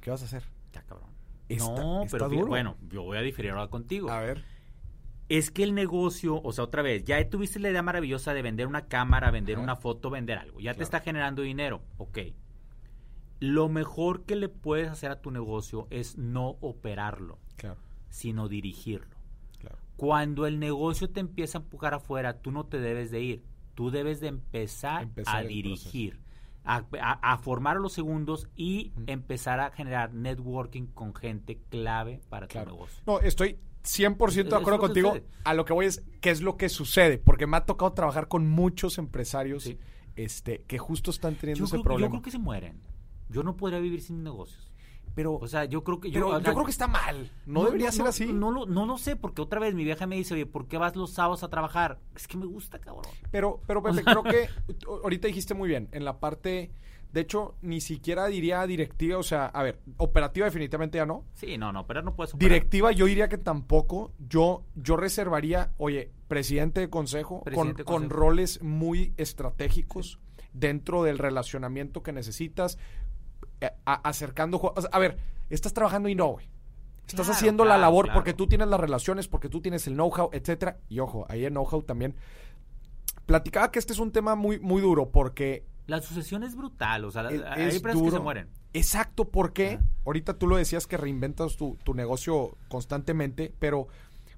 [0.03, 0.43] ¿Qué vas a hacer?
[0.67, 1.09] Está cabrón.
[1.55, 2.47] Está- no, está pero duro.
[2.47, 4.11] bueno, yo voy a diferir ahora contigo.
[4.11, 4.45] A ver.
[5.29, 8.67] es que el negocio, o sea, otra vez, ya tuviste la idea maravillosa de vender
[8.67, 9.63] una cámara, vender Ajá.
[9.63, 10.59] una foto, vender algo.
[10.59, 11.83] Ya te está generando dinero.
[11.99, 12.19] Ok.
[13.39, 17.79] Lo mejor que le puedes hacer a tu negocio es no operarlo, Claro,
[18.09, 19.17] sino dirigirlo.
[19.59, 19.79] claro.
[19.97, 23.45] Cuando el negocio te empieza a empujar afuera, tú no te debes de ir.
[23.75, 26.19] Tú debes de empezar, Empezar a dirigir,
[26.65, 32.21] a, a- a formar a los segundos y empezar a generar networking con gente clave
[32.29, 32.71] para Claro.
[32.71, 33.03] tu negocio.
[33.07, 35.09] No, estoy 100% de acuerdo contigo.
[35.11, 35.27] sucede.
[35.45, 37.19] A lo que voy es, ¿qué es lo que sucede?
[37.19, 39.79] Porque me ha tocado trabajar con muchos empresarios Sí.
[40.17, 42.07] este, que justo están teniendo Yo ese creo, problema.
[42.09, 42.81] yo creo que se mueren.
[43.31, 44.70] Yo no podría vivir sin negocios.
[45.15, 46.11] Pero, O sea, yo creo que...
[46.11, 47.31] pero o yo sea, creo que está mal.
[47.47, 48.33] No, debería ser no, así.
[48.33, 50.79] No, lo- no lo sé, porque otra vez mi vieja me dice, oye, ¿por qué
[50.79, 51.99] vas los sábados a trabajar?
[52.15, 53.13] Es que me gusta, cabrón.
[53.31, 54.49] Pero, pero Pepe, creo que
[54.87, 55.89] ahorita dijiste muy bien.
[55.93, 56.71] En la parte,
[57.13, 61.25] de hecho, ni siquiera diría directiva, o sea, a ver, operativa definitivamente ya no.
[61.35, 62.49] Sí, no, no, pero no puedes operar.
[62.53, 64.13] Directiva yo diría que tampoco.
[64.19, 70.19] Yo, yo reservaría, oye, presidente de consejo, Presidente de con, con roles muy estratégicos
[70.53, 72.79] dentro del relacionamiento que necesitas,
[73.85, 74.59] a- acercando...
[74.61, 75.19] o sea, a ver,
[75.51, 76.49] estás trabajando y no, güey.
[77.07, 78.19] Estás Claro, haciendo la labor claro.
[78.19, 80.79] porque tú tienes las relaciones, porque tú tienes el know-how, etcétera.
[80.89, 82.15] Y ojo, ahí el know-how también.
[83.27, 87.11] Platicaba que este es un tema muy, muy duro porque La sucesión es brutal, o
[87.11, 88.49] sea, es, hay que se mueren.
[88.73, 89.85] Exacto, porque Ajá.
[90.07, 93.89] ahorita tú lo decías que reinventas tu, tu negocio constantemente, pero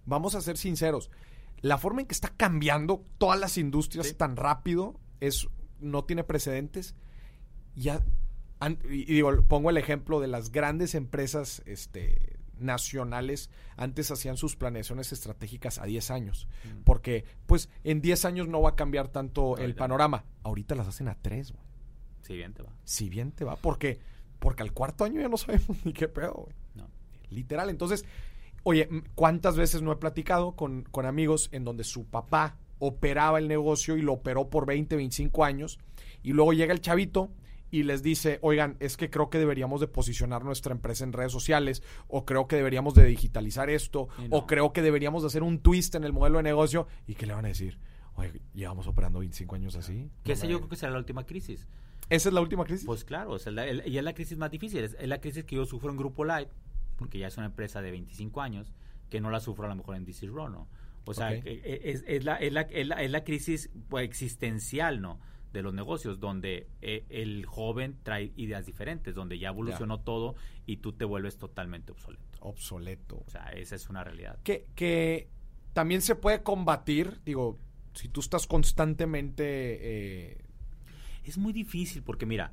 [0.06, 1.10] vamos a ser sinceros.
[1.60, 4.14] La forma en que está cambiando todas las industrias Sí.
[4.14, 5.46] tan rápido es
[5.78, 6.94] no tiene precedentes.
[7.76, 8.00] Ya
[8.70, 15.12] y, digo, pongo el ejemplo de las grandes empresas este, nacionales antes hacían sus planeaciones
[15.12, 16.82] estratégicas a 10 años, Mm.
[16.84, 20.24] porque pues en 10 años no va a cambiar tanto el panorama.
[20.42, 21.64] Ahorita las hacen a 3, güey
[22.22, 22.70] Sí, bien te va.
[22.84, 23.98] si bien te va, porque
[24.38, 26.54] porque al cuarto año ya no sabemos ni qué pedo, güey.
[26.74, 26.88] No.
[27.30, 27.70] Literal.
[27.70, 28.04] Entonces,
[28.64, 33.46] oye, ¿cuántas veces no he platicado con, con amigos en donde su papá operaba el
[33.46, 35.78] negocio y lo operó por 20, 25 años
[36.24, 37.30] y luego llega el chavito
[37.72, 41.32] y les dice, oigan, es que creo que deberíamos de posicionar nuestra empresa en redes
[41.32, 44.36] sociales o creo que deberíamos de digitalizar esto no.
[44.36, 47.26] o creo que deberíamos de hacer un twist en el modelo de negocio y que
[47.26, 47.78] le van a decir,
[48.14, 50.10] oye, llevamos operando 25 años así.
[50.22, 51.66] Que No esa yo creo que será la última crisis.
[52.10, 52.84] ¿Esa es la última crisis?
[52.84, 54.84] Pues claro, es la- el- y es la crisis más difícil.
[54.84, 56.50] Es, es la crisis que yo sufro en Grupo Light,
[56.96, 58.70] porque ya es una empresa de 25 años,
[59.08, 60.68] que no la sufro a lo mejor en DC Raw, ¿no?
[61.06, 65.00] O sea, que- es, es la, es, la, es, la, es la crisis pues, existencial,
[65.00, 65.18] ¿no?
[65.52, 70.34] De los negocios, donde eh, el joven trae ideas diferentes, donde ya evolucionó todo
[70.66, 72.38] y tú te vuelves totalmente obsoleto.
[72.40, 73.22] Obsoleto.
[73.26, 74.38] O sea, esa es una realidad.
[74.44, 75.28] que, que
[75.74, 77.58] también se puede combatir, digo,
[77.94, 79.44] si tú estás constantemente...
[79.46, 80.44] eh,
[81.24, 82.52] Es muy difícil porque mira,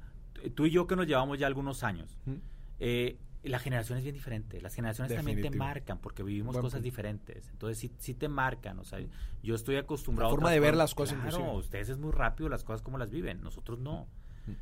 [0.55, 2.33] tú y yo que nos llevamos ya algunos años, ¿Mm?
[2.79, 4.59] eh, la generación es bien diferente.
[4.61, 6.83] Las generaciones también te marcan porque vivimos Buen cosas punto.
[6.85, 7.49] diferentes.
[7.49, 8.79] Entonces sí, sí te marcan.
[8.79, 8.99] O sea,
[9.43, 11.57] yo estoy acostumbrado La forma otras de ver las cosas, Claro, inclusive.
[11.59, 13.41] ustedes es muy rápido las cosas como las viven.
[13.41, 14.07] Nosotros no.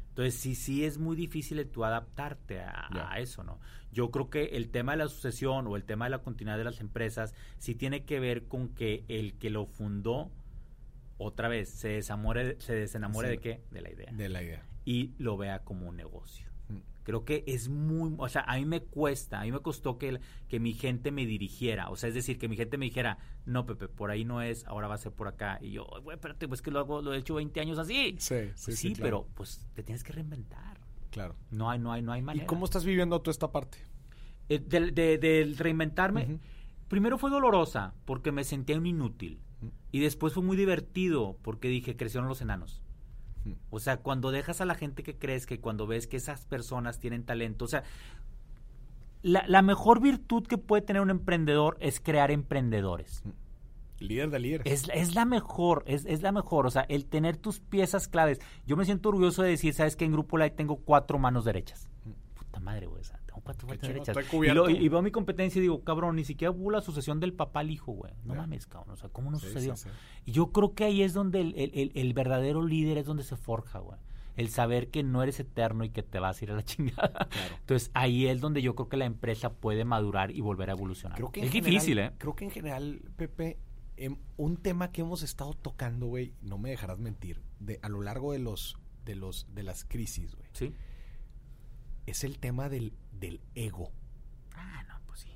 [0.09, 3.57] Entonces sí, sí es muy difícil tú adaptarte a, a eso, ¿no?
[3.93, 6.65] Yo creo que el tema de la sucesión o el tema de la continuidad de
[6.65, 10.29] las empresas sí tiene que ver con que el que lo fundó
[11.17, 13.35] otra vez se desamore, se desenamore Sí.
[13.37, 13.61] de qué?
[13.71, 14.65] De la idea de la idea.
[14.83, 16.46] y lo vea como un negocio.
[17.07, 20.19] Creo que es muy, o sea, a mí me cuesta, a mí me costó que,
[20.49, 23.65] que mi gente me dirigiera, o sea, es decir, que mi gente me dijera, no,
[23.65, 25.57] Pepe, por ahí no es, ahora va a ser por acá.
[25.61, 28.17] Y yo, güey, espérate, pues que lo, hago, lo he hecho 20 años así.
[28.19, 29.21] Sí, sí, Pues sí, sí, claro.
[29.23, 30.81] pero pues te tienes que reinventar.
[31.09, 31.37] Claro.
[31.49, 32.45] No hay, no hay, no hay ¿Y manera.
[32.45, 33.77] cómo estás viviendo tú esta parte?
[34.49, 36.39] Eh, del, de- del reinventarme,
[36.89, 39.39] primero fue dolorosa porque me sentía un inútil.
[39.93, 42.83] Y después fue muy divertido porque dije, crecieron los enanos.
[43.69, 46.99] O sea, cuando dejas a la gente que crezca y cuando ves que esas personas
[46.99, 47.83] tienen talento, o sea,
[49.21, 53.23] la, la mejor virtud que puede tener un emprendedor es crear emprendedores.
[53.99, 54.71] Líder de líderes.
[54.71, 56.67] Es, es la mejor, es, es la mejor.
[56.67, 58.39] O sea, el tener tus piezas claves.
[58.65, 61.89] Yo me siento orgulloso de decir, ¿sabes que En Grupo Light tengo cuatro manos derechas.
[62.35, 63.01] Puta madre, güey.
[63.01, 66.23] o sea, tengo cuatro Y, lo- y- y veo mi competencia y digo, cabrón, ni
[66.25, 68.13] siquiera hubo la sucesión del papá al hijo, güey.
[68.23, 68.91] No mames, cabrón.
[68.93, 69.75] O sea, ¿cómo no Sí, sucedió?
[69.75, 69.95] sí, sí.
[70.25, 73.23] Y yo creo que ahí es donde el, el- el- el verdadero líder es donde
[73.23, 73.99] se forja, güey.
[74.35, 77.27] El saber que no eres eterno y que te vas a ir a la chingada.
[77.29, 77.55] Claro.
[77.59, 81.17] Entonces ahí es donde yo creo que la empresa puede madurar y volver a evolucionar.
[81.17, 82.11] Creo que es general- difícil, ¿eh?
[82.19, 83.57] Creo que en general, Pepe,
[83.95, 88.01] em, un tema que hemos estado tocando, güey, no me dejarás mentir, de, a lo
[88.01, 90.71] largo de los, de los, de las crisis, güey, Sí.
[92.07, 93.91] Es el tema del, del ego.
[94.55, 95.31] Ah, no, pues sí.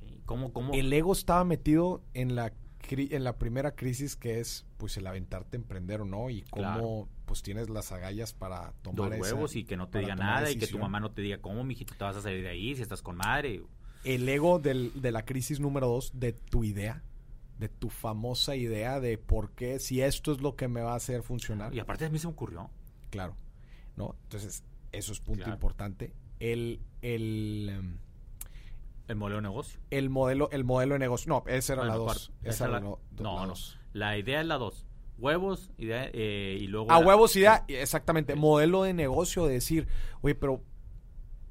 [0.00, 0.20] Sí.
[0.26, 0.72] ¿Cómo, cómo?
[0.74, 2.52] El ego estaba metido en la
[2.82, 6.42] cri- en la primera crisis que es pues el aventarte a emprender o no y
[6.42, 7.08] cómo Claro.
[7.26, 10.50] pues tienes las agallas para tomar dos esa- huevos y que no te diga nada
[10.50, 12.74] y que tu mamá no te diga cómo, mijito, te vas a salir de ahí
[12.76, 13.62] si estás con madre.
[14.04, 17.02] el ego del- de la crisis número dos de tu idea
[17.58, 20.96] de tu famosa idea de por qué si esto es lo que me va a
[20.96, 22.70] hacer funcionar Y aparte a mí se me ocurrió.
[23.10, 23.34] claro
[23.96, 24.62] no entonces
[24.92, 25.54] eso es punto Claro.
[25.54, 27.98] importante el el em,
[29.08, 29.80] El modelo de negocio.
[29.90, 32.32] el modelo el modelo de negocio no esa era Bueno, la dos cuarto.
[32.42, 33.46] esa Esa era la- no- no, la no.
[33.48, 33.78] dos.
[33.92, 34.84] La idea es la dos.
[35.18, 36.92] Huevos idea, eh, y luego...
[36.92, 38.34] A la- huevos idea, exactamente.
[38.34, 38.38] Sí.
[38.38, 39.88] Modelo de negocio de decir,
[40.20, 40.62] oye, pero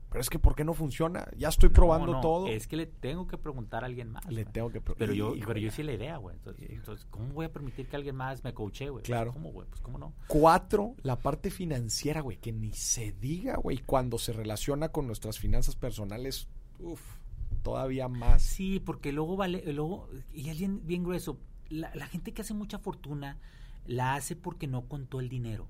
[0.10, 1.28] Pero es que ¿por qué no funciona?
[1.38, 2.47] Ya estoy probando No, todo.
[2.47, 4.26] Es que le tengo que preguntar a alguien más.
[4.32, 5.45] Le tengo que pre- Pero yo, Híjole.
[5.45, 6.36] pero yo sí la idea, güey.
[6.38, 9.03] Entonces, entonces, ¿cómo voy a permitir que alguien más me coache, güey?
[9.03, 9.34] Claro.
[9.34, 9.68] ¿Cómo, güey?
[9.68, 10.14] Pues, ¿cómo no?
[10.28, 15.39] Cuatro, la parte financiera, güey, que ni se diga, güey, cuando se relaciona con nuestras
[15.39, 16.47] finanzas personales,
[16.80, 17.01] uff,
[17.62, 18.41] todavía más.
[18.43, 21.38] Sí, porque luego vale, luego, y alguien bien grueso,
[21.70, 23.39] la, la gente que hace mucha fortuna
[23.86, 25.68] la hace porque no contó el dinero.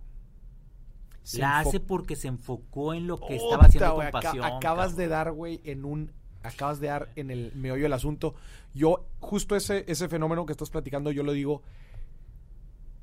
[1.28, 4.44] Se la hace porque se enfocó en lo que estaba haciendo güey, con pasión.
[4.46, 4.96] acabas cabrón.
[4.98, 6.12] de dar, güey, en un.
[6.44, 8.36] Acabas de dar en el meollo del asunto.
[8.74, 11.62] Yo, justo ese, ese fenómeno que estás platicando, yo lo digo.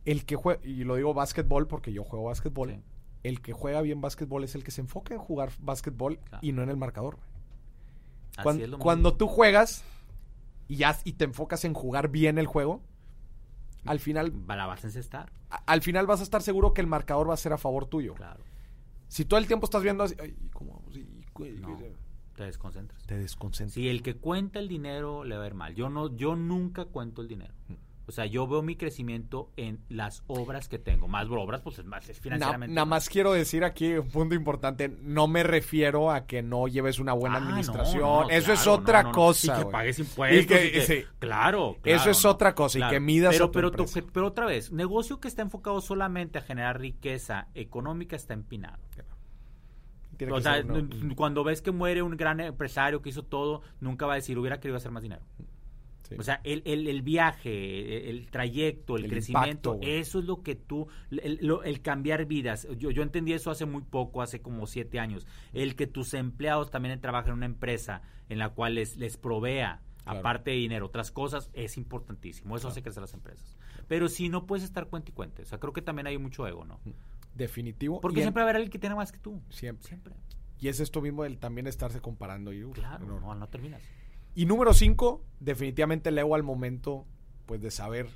[0.05, 2.71] El que juega, y lo digo básquetbol porque yo juego básquetbol.
[2.71, 2.81] Sí.
[3.23, 6.39] El que juega bien básquetbol es el que se enfoca en jugar básquetbol Claro.
[6.47, 7.17] y no en el marcador.
[7.17, 7.27] güey.
[8.37, 8.83] Así Cuan- es lo mismo.
[8.83, 9.83] cuando tú juegas
[10.69, 12.81] y, ya, y te enfocas en jugar bien el juego,
[13.87, 16.87] al final, La vas a encestar, a- al final vas a estar seguro que el
[16.87, 18.15] marcador va a ser a favor tuyo.
[18.15, 18.43] claro.
[19.09, 20.97] Si todo el tiempo estás viendo así, "Ay, ¿cómo vamos?
[20.97, 21.79] Y- güey, No,
[22.35, 23.03] te desconcentras.
[23.07, 23.75] te desconcentras.
[23.75, 25.75] Si el que cuenta el dinero le va a ir mal.
[25.75, 27.55] Yo no, yo nunca cuento el dinero.
[27.69, 27.75] Mm.
[28.07, 31.09] O sea, yo veo mi crecimiento en las obras que tengo.
[31.09, 32.75] Más obras, pues es más, es Na- financieramente.
[32.75, 34.89] Nada más quiero decir aquí un punto importante.
[35.01, 38.03] No me refiero a que no lleves una buena Ah, administración.
[38.03, 39.59] no, Eso es otra no, cosa.
[39.59, 40.43] Y que pagues impuestos.
[40.43, 41.05] Y que- y que- sí.
[41.19, 44.27] Claro, claro, Eso es otra cosa, y que midas pero, a tu pero, tu- pero
[44.27, 48.79] otra vez, negocio que está enfocado solamente a generar riqueza económica está empinado.
[50.31, 54.13] O sea, uno- cuando ves que muere un gran empresario que hizo todo, nunca va
[54.13, 55.23] a decir, hubiera querido hacer más dinero.
[56.09, 56.17] Sí.
[56.19, 60.25] O sea, el, el, el viaje, el, el trayecto, el, El crecimiento, impacto, eso es
[60.27, 62.69] lo que tú, el, lo- el cambiar vidas.
[62.79, 65.27] Yo, yo entendí eso hace muy poco, hace como siete años.
[65.53, 69.81] El que tus empleados también trabajen en una empresa en la cual les, les provea,
[70.05, 70.19] Claro.
[70.19, 72.55] aparte de dinero, otras cosas, es importantísimo.
[72.55, 73.57] Eso hace crecer las empresas.
[73.89, 75.41] Pero si no puedes estar cuenta y cuente.
[75.41, 76.79] O sea, creo que también hay mucho ego, ¿no?
[77.35, 78.01] Definitivo.
[78.01, 79.41] Porque Y siempre va a haber alguien que tiene más que tú.
[79.49, 79.87] Siempre.
[79.89, 80.15] Siempre.
[80.61, 82.53] Y es esto mismo del también estarse comparando.
[82.53, 83.19] Y, Claro, no.
[83.19, 83.83] no, no terminas.
[84.35, 87.07] Y número cinco, definitivamente leo al momento
[87.47, 88.09] pues de saber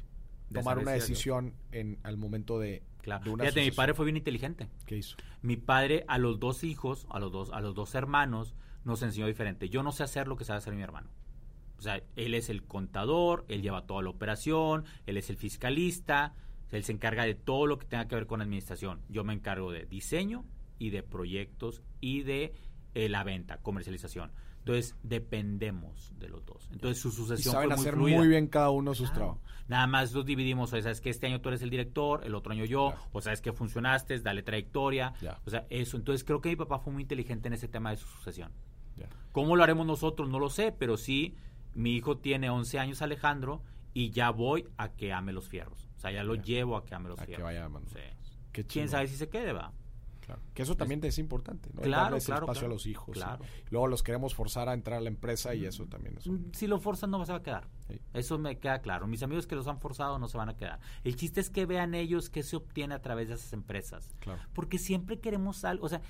[0.51, 3.25] De tomar una si- decisión en, al momento de, Claro.
[3.25, 4.69] de una Fíjate, mi padre fue bien inteligente.
[4.87, 5.17] ¿Qué hizo?
[5.43, 8.55] Mi padre a los dos hijos, a los dos, a los dos hermanos,
[8.85, 9.69] nos enseñó diferente.
[9.69, 11.09] Yo no sé hacer lo que sabe hacer mi hermano.
[11.79, 16.35] O sea, él es el contador, él lleva toda la operación, él es el fiscalista,
[16.73, 19.01] él se encarga de todo lo que tenga que ver con administración.
[19.09, 20.45] Yo me encargo de diseño
[20.81, 22.53] y de proyectos y de
[22.95, 24.33] eh, la venta, comercialización.
[24.73, 26.69] Entonces, dependemos de los dos.
[26.73, 28.17] Entonces, su Y sucesión saben fue muy hacer fluida.
[28.19, 29.17] muy bien cada uno sus Claro.
[29.17, 29.43] trabajos.
[29.69, 32.35] Nada más los dividimos, o sea, sabes que este año tú eres el director, el
[32.35, 33.09] otro año yo, Claro.
[33.13, 35.13] o sabes que funcionaste, dale trayectoria,
[35.45, 35.97] o sea, eso.
[35.97, 38.53] Entonces creo que mi papá fue muy inteligente en ese tema de su sucesión.
[38.97, 39.09] Ya.
[39.33, 40.29] ¿Cómo lo haremos nosotros?
[40.29, 41.35] No lo sé, pero sí,
[41.75, 43.63] mi hijo tiene 11 años, Alejandro,
[43.95, 45.87] y ya voy a que ame los fierros.
[45.97, 47.45] O sea, ya lo llevo a que ame los A que fierros.
[47.45, 47.89] vaya amando.
[47.91, 47.99] Sí.
[48.53, 49.73] Qué ¿Quién sabe si se quede, va?
[50.29, 50.43] Claro.
[50.53, 52.67] Que eso también es importante, Claro, darles claro, espacio claro.
[52.67, 53.07] a los hijos.
[53.17, 53.21] sí.
[53.23, 53.45] Claro.
[53.71, 56.53] Luego los queremos forzar a entrar a la empresa y eso también es un- Mm,
[56.53, 57.67] Si lo forzan no se va a quedar.
[57.89, 57.99] Sí.
[58.13, 59.07] Eso me queda claro.
[59.07, 60.81] Mis amigos que los han forzado no se van a quedar.
[61.03, 64.15] El chiste es que vean ellos qué se obtiene a través de esas empresas.
[64.21, 64.43] Claro.
[64.53, 66.03] Porque siempre queremos algo, o sea,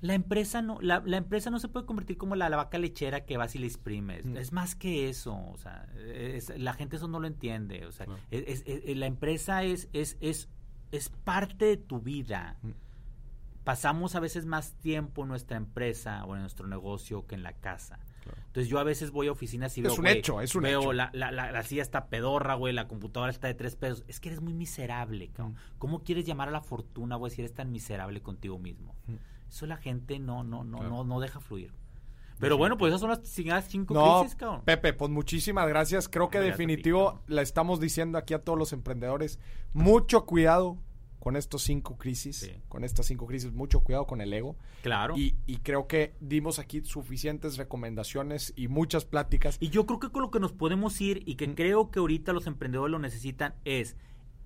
[0.00, 3.26] la empresa no, la, la empresa no se puede convertir como la, la vaca lechera
[3.26, 4.24] que vas y le exprimes.
[4.24, 4.36] Mm.
[4.38, 7.84] Es más que eso, o sea, es- la gente eso no lo entiende.
[7.86, 8.20] O sea, Claro.
[8.30, 10.48] es- es- es- la empresa es, es, es,
[10.90, 12.56] es parte de tu vida.
[12.62, 12.70] Mm.
[13.64, 17.52] Pasamos a veces más tiempo en nuestra empresa o en nuestro negocio que en la
[17.52, 17.98] casa.
[18.22, 18.38] Claro.
[18.46, 20.62] Entonces yo a veces voy a oficinas y Es veo, un güey, hecho, es un
[20.62, 20.92] veo hecho.
[20.92, 24.04] La, la, la, la silla está pedorra, güey, la computadora está de tres pesos.
[24.08, 25.54] Es que eres muy miserable, cabrón.
[25.54, 25.78] Mm.
[25.78, 28.94] ¿Cómo quieres llamar a la fortuna, güey, si eres tan miserable contigo mismo?
[29.06, 29.14] Mm.
[29.48, 30.94] Eso la gente no, no, no, Claro.
[30.96, 31.72] no, no deja fluir.
[32.38, 34.62] Pero bueno, pues esas son las cinco No, crisis, cabrón.
[34.64, 36.08] Pepe, pues muchísimas gracias.
[36.08, 39.38] Creo que Gracias a ti, definitivo la estamos diciendo aquí a todos los emprendedores.
[39.74, 40.78] Mucho cuidado
[41.20, 42.52] con estos cinco crisis, Sí.
[42.68, 44.56] con estas cinco crisis, mucho cuidado con el ego.
[44.82, 45.16] Claro.
[45.16, 49.56] Y, y creo que dimos aquí suficientes recomendaciones y muchas pláticas.
[49.60, 51.54] Y yo creo que con lo que nos podemos ir y que Mm.
[51.54, 53.96] creo que ahorita los emprendedores lo necesitan es,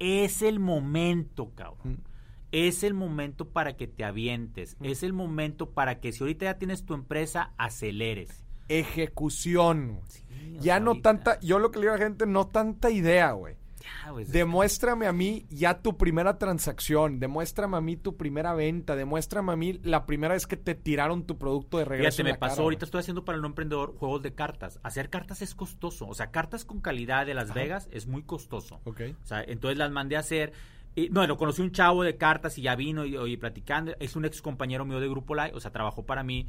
[0.00, 1.92] es el momento, cabrón.
[2.02, 2.14] Mm.
[2.50, 4.76] Es el momento para que te avientes.
[4.80, 4.84] Mm.
[4.86, 8.44] Es el momento para que si ahorita ya tienes tu empresa, aceleres.
[8.68, 10.00] Ejecución.
[10.08, 10.22] Sí,
[10.60, 13.32] Ya no ahorita- tanta, yo lo que le digo a la gente, no tanta idea,
[13.32, 13.56] güey.
[13.84, 18.96] Ya, güey, Demuéstrame a mí ya tu primera transacción, demuéstrame a mí tu primera venta,
[18.96, 22.16] demuéstrame a mí la primera vez que te tiraron tu producto de regreso.
[22.16, 24.34] Fíjate, en me la pasó, cara, ahorita estoy haciendo para el no emprendedor juegos de
[24.34, 24.80] cartas.
[24.82, 26.06] Hacer cartas es costoso.
[26.06, 27.60] O sea, cartas con calidad de Las Ajá.
[27.60, 28.80] Vegas es muy costoso.
[28.84, 29.02] Ok.
[29.22, 30.52] O sea, entonces las mandé a hacer.
[30.94, 33.94] Y, no, lo conocí un chavo de cartas y ya vino y, y platicando.
[34.00, 36.46] Es un ex compañero mío de Grupo Live, o sea, trabajó para mí.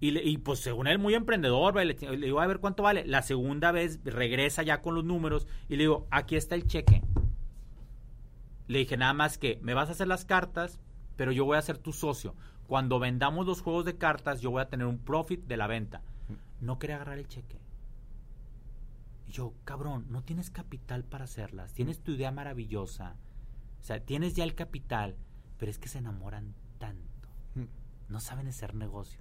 [0.00, 1.94] Y, le- y, pues según él, muy emprendedor, ¿vale?
[1.94, 3.04] le, le digo, a ver cuánto vale.
[3.06, 7.02] La segunda vez regresa ya con los números y le digo, aquí está el cheque.
[8.68, 10.78] Le dije, nada más que me vas a hacer las cartas,
[11.16, 12.34] pero yo voy a ser tu socio.
[12.68, 16.02] cuando vendamos los juegos de cartas, yo voy a tener un profit de la venta.
[16.60, 17.58] No quería agarrar el cheque.
[19.26, 21.72] Y yo, cabrón, no tienes capital para hacerlas.
[21.72, 23.16] Tienes tu idea maravillosa.
[23.80, 25.16] O sea, tienes ya el capital,
[25.58, 27.28] pero es que se enamoran tanto.
[28.10, 29.20] No saben hacer negocio.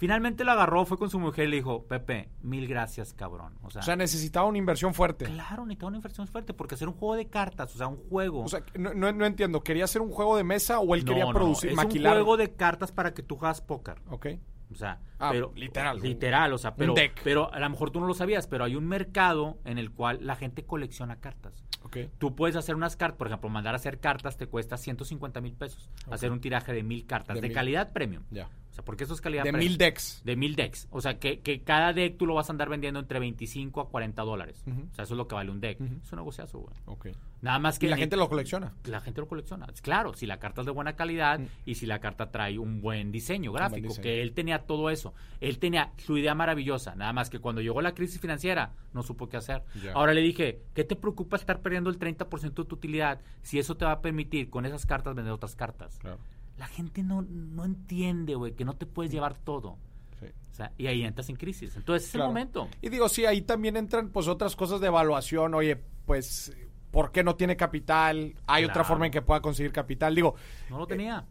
[0.00, 3.52] Finalmente lo agarró, fue con su mujer y le dijo, Pepe, mil gracias, cabrón.
[3.62, 5.26] O sea, O sea, necesitaba una inversión fuerte.
[5.26, 8.42] claro, necesitaba una inversión fuerte, porque hacer un juego de cartas, o sea, un juego...
[8.42, 9.62] O sea, no, no, no entiendo.
[9.62, 12.16] ¿Quería hacer un juego de mesa o él No, quería no, producir, es maquilar?
[12.16, 14.00] un juego de cartas para que tú juegas póker.
[14.08, 14.26] Ok.
[14.72, 15.98] O sea, Ah, pero literal.
[16.00, 17.20] literal, o sea, pero, deck.
[17.22, 20.20] pero a lo mejor tú no lo sabías, pero hay un mercado en el cual
[20.22, 21.64] la gente colecciona cartas.
[21.82, 21.96] Ok.
[22.18, 25.54] Tú puedes hacer unas cartas, por ejemplo, mandar a hacer cartas te cuesta 150 mil
[25.56, 25.90] pesos.
[26.10, 27.54] Hacer un tiraje de mil cartas, De de, mil.
[27.54, 28.22] calidad premium.
[28.30, 28.48] Ya.
[28.70, 29.68] O sea, porque eso es calidad De premium.
[29.70, 30.22] mil decks.
[30.24, 30.86] De mil decks.
[30.90, 33.88] O sea, que, que cada deck tú lo vas a andar vendiendo entre 25 a
[33.88, 34.62] 40 dólares.
[34.66, 35.80] O sea, eso es lo que vale un deck.
[35.80, 35.94] Ujú.
[36.04, 36.74] Es un negociazo, güey.
[36.86, 37.08] Ok.
[37.42, 37.86] Nada más que...
[37.86, 38.72] Y la gente lo colecciona.
[38.84, 39.66] la gente lo colecciona.
[39.82, 43.10] Claro, si la carta es de buena calidad y si la carta trae un buen
[43.10, 44.02] diseño gráfico, diseño.
[44.02, 45.14] que él tenía todo eso.
[45.40, 49.28] Él tenía su idea maravillosa, nada más que cuando llegó la crisis financiera no supo
[49.28, 49.62] qué hacer.
[49.94, 53.76] Ahora le dije, ¿qué te preocupa estar perdiendo el 30% de tu utilidad si eso
[53.76, 55.98] te va a permitir con esas cartas vender otras cartas?
[55.98, 56.18] Claro.
[56.60, 59.78] La gente no, no entiende, güey, que no te puedes llevar todo.
[60.20, 60.26] Sí.
[60.26, 61.74] O sea, y ahí entras en crisis.
[61.74, 62.68] Entonces es el momento.
[62.82, 65.54] Y digo, sí, ahí también entran pues otras cosas de evaluación.
[65.54, 66.54] Oye, pues,
[66.90, 68.34] ¿por qué no tiene capital?
[68.46, 70.14] Hay otra forma en que pueda conseguir capital.
[70.14, 70.34] Digo,
[70.68, 71.24] No lo tenía.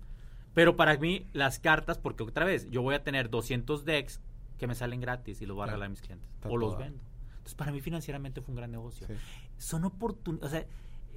[0.55, 4.21] Pero para mí, las cartas, porque otra vez, yo voy a tener 200 decks
[4.57, 6.27] que me salen gratis y los voy a regalar a mis clientes.
[6.33, 7.03] Está o los vendo.
[7.29, 9.05] Entonces, para mí financieramente fue un gran negocio.
[9.05, 9.13] Sí.
[9.59, 10.51] Son oportunidades.
[10.51, 10.65] O sea,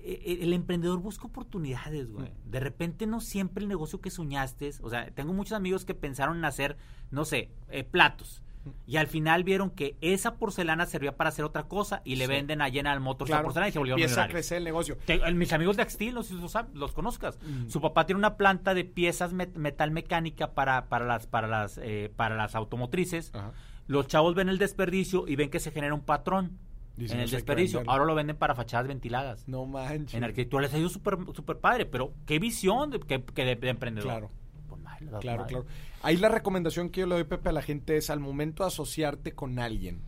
[0.04, 2.30] el emprendedor busca oportunidades, güey.
[2.30, 2.50] Mm.
[2.50, 6.36] De repente no siempre el negocio que soñaste, o sea, tengo muchos amigos que pensaron
[6.38, 6.76] en hacer,
[7.10, 8.42] no sé, eh, platos.
[8.64, 8.70] Mm.
[8.86, 12.30] Y al final vieron que esa porcelana servía para hacer otra cosa y le Sí.
[12.32, 14.96] venden a General Motors la claro, porcelana y se volvieron empieza a crecer el negocio.
[15.04, 16.40] Te- mis amigos de Axtil, no sé si
[16.74, 17.38] los, conozcas.
[17.42, 17.68] Mm.
[17.68, 21.78] Su papá tiene una planta de piezas met- metal mecánica para, para las, para las,
[21.82, 23.30] eh, para las automotrices.
[23.34, 23.52] Ajá.
[23.88, 26.58] Los chavos ven el desperdicio y ven que se genera un patrón
[26.96, 27.78] en el "Eso hay que desperdicio.
[27.80, 27.92] venderlo".
[27.92, 29.46] Ahora lo venden para fachadas ventiladas.
[29.48, 30.14] No manches.
[30.14, 33.56] En arquitectura les ha ido súper super padre, pero qué visión de, que, que de,
[33.56, 34.08] de emprendedor.
[34.10, 34.30] Claro.
[34.68, 35.54] Pues, madre, Claro, madre.
[35.54, 35.66] claro.
[36.02, 38.68] Ahí la recomendación que yo le doy, Pepe, a la gente es al momento de
[38.68, 40.00] asociarte con alguien.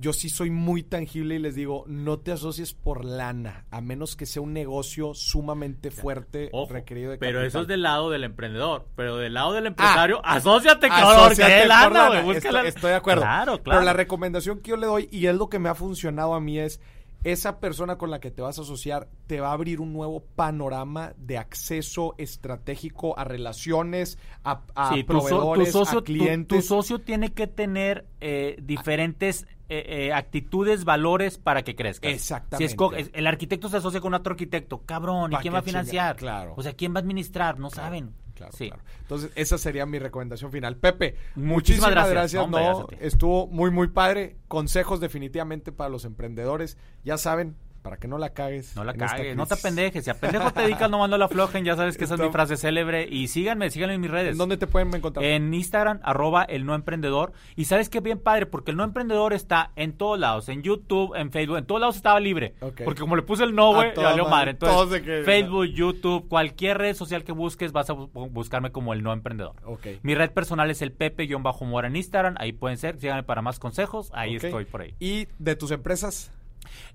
[0.00, 4.14] Yo sí soy muy tangible y les digo, no te asocies por lana, a menos
[4.14, 7.62] que sea un negocio sumamente fuerte, Ojo, requerido de pero eso capital.
[7.62, 8.86] es del lado del emprendedor.
[8.94, 11.60] Pero del lado del empresario, asóciate, Asóciate cabrón.
[11.62, 12.20] que lana, lana.
[12.22, 13.22] busca Estoy, la- estoy de acuerdo.
[13.22, 13.80] Claro, claro.
[13.80, 16.40] Pero la recomendación que yo le doy, y es lo que me ha funcionado a
[16.40, 16.80] mí, es
[17.24, 20.20] esa persona con la que te vas a asociar te va a abrir un nuevo
[20.36, 26.02] panorama de acceso estratégico a relaciones, a, a Sí, tu, so- tu proveedores, socio, a
[26.02, 26.58] tu- clientes.
[26.60, 32.08] tu socio tiene que tener eh, diferentes eh, eh, actitudes, valores para que crezca.
[32.08, 32.74] Exactamente.
[32.76, 36.16] Si es- el arquitecto se asocia con otro arquitecto, cabrón, ¿y quién va a financiar?
[36.16, 36.54] claro.
[36.56, 37.58] O sea, ¿quién va a administrar?
[37.58, 38.14] No Claro, saben.
[38.34, 38.68] Claro, sí.
[38.68, 38.82] claro.
[39.00, 40.76] Entonces, esa sería mi recomendación final.
[40.76, 42.12] Pepe, Muchísimas muchísimas gracias.
[42.14, 42.42] gracias.
[42.44, 44.36] Hombre, no, gracias estuvo muy, muy padre.
[44.46, 46.78] Consejos definitivamente para los emprendedores.
[47.04, 48.74] Ya saben, para que no la cagues.
[48.76, 50.04] No la cagues, no te apendejes.
[50.04, 51.64] Si a pendejo te dedicas, no mando la flojen.
[51.64, 53.06] Ya sabes que esa es mi frase célebre.
[53.10, 54.32] Y síganme, síganme en mis redes.
[54.32, 55.24] ¿En dónde te pueden encontrar?
[55.24, 57.32] En Instagram, arroba el no emprendedor.
[57.56, 61.14] Y sabes que bien padre, porque el no emprendedor está en todos lados, en YouTube,
[61.14, 62.54] en Facebook, en todos lados estaba libre.
[62.60, 64.50] Porque como le puse el no, güey, valió madre.
[64.52, 69.02] Entonces, que- Facebook, YouTube, cualquier red social que busques, vas a bu- buscarme como el
[69.02, 69.54] no emprendedor.
[69.64, 69.86] Ok.
[70.02, 72.34] Mi red personal es el Pepe-Mora en Instagram.
[72.38, 74.10] Ahí pueden ser, síganme para más consejos.
[74.14, 74.94] Ahí estoy por ahí.
[74.98, 76.32] ¿Y de tus empresas?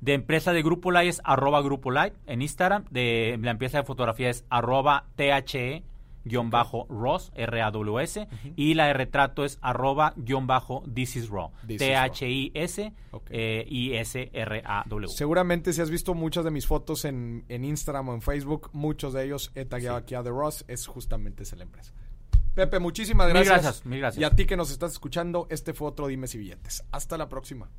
[0.01, 2.85] De empresa de Grupo Light es arroba Grupo Light en Instagram.
[2.91, 5.83] De la empresa de fotografía es arroba THE
[6.25, 8.27] guion bajo Ross, R-A-W-S.
[8.55, 11.51] Y la de retrato es arroba guion bajo This is Raw.
[11.67, 12.09] This is Raw.
[12.11, 13.27] T-H-I-S Ok.
[13.29, 15.07] eh, I-S-R-A-W.
[15.09, 19.11] Seguramente si has visto muchas de mis fotos en, en Instagram o en Facebook, muchos
[19.13, 21.93] de ellos he tagueado aquí a The Ross, es justamente esa la empresa.
[22.55, 23.61] Pepe, muchísimas Mil gracias.
[23.63, 24.21] gracias, mil gracias.
[24.21, 26.85] Y a ti que nos estás escuchando, este fue otro Dimes y Billetes.
[26.91, 27.69] Hasta la próxima.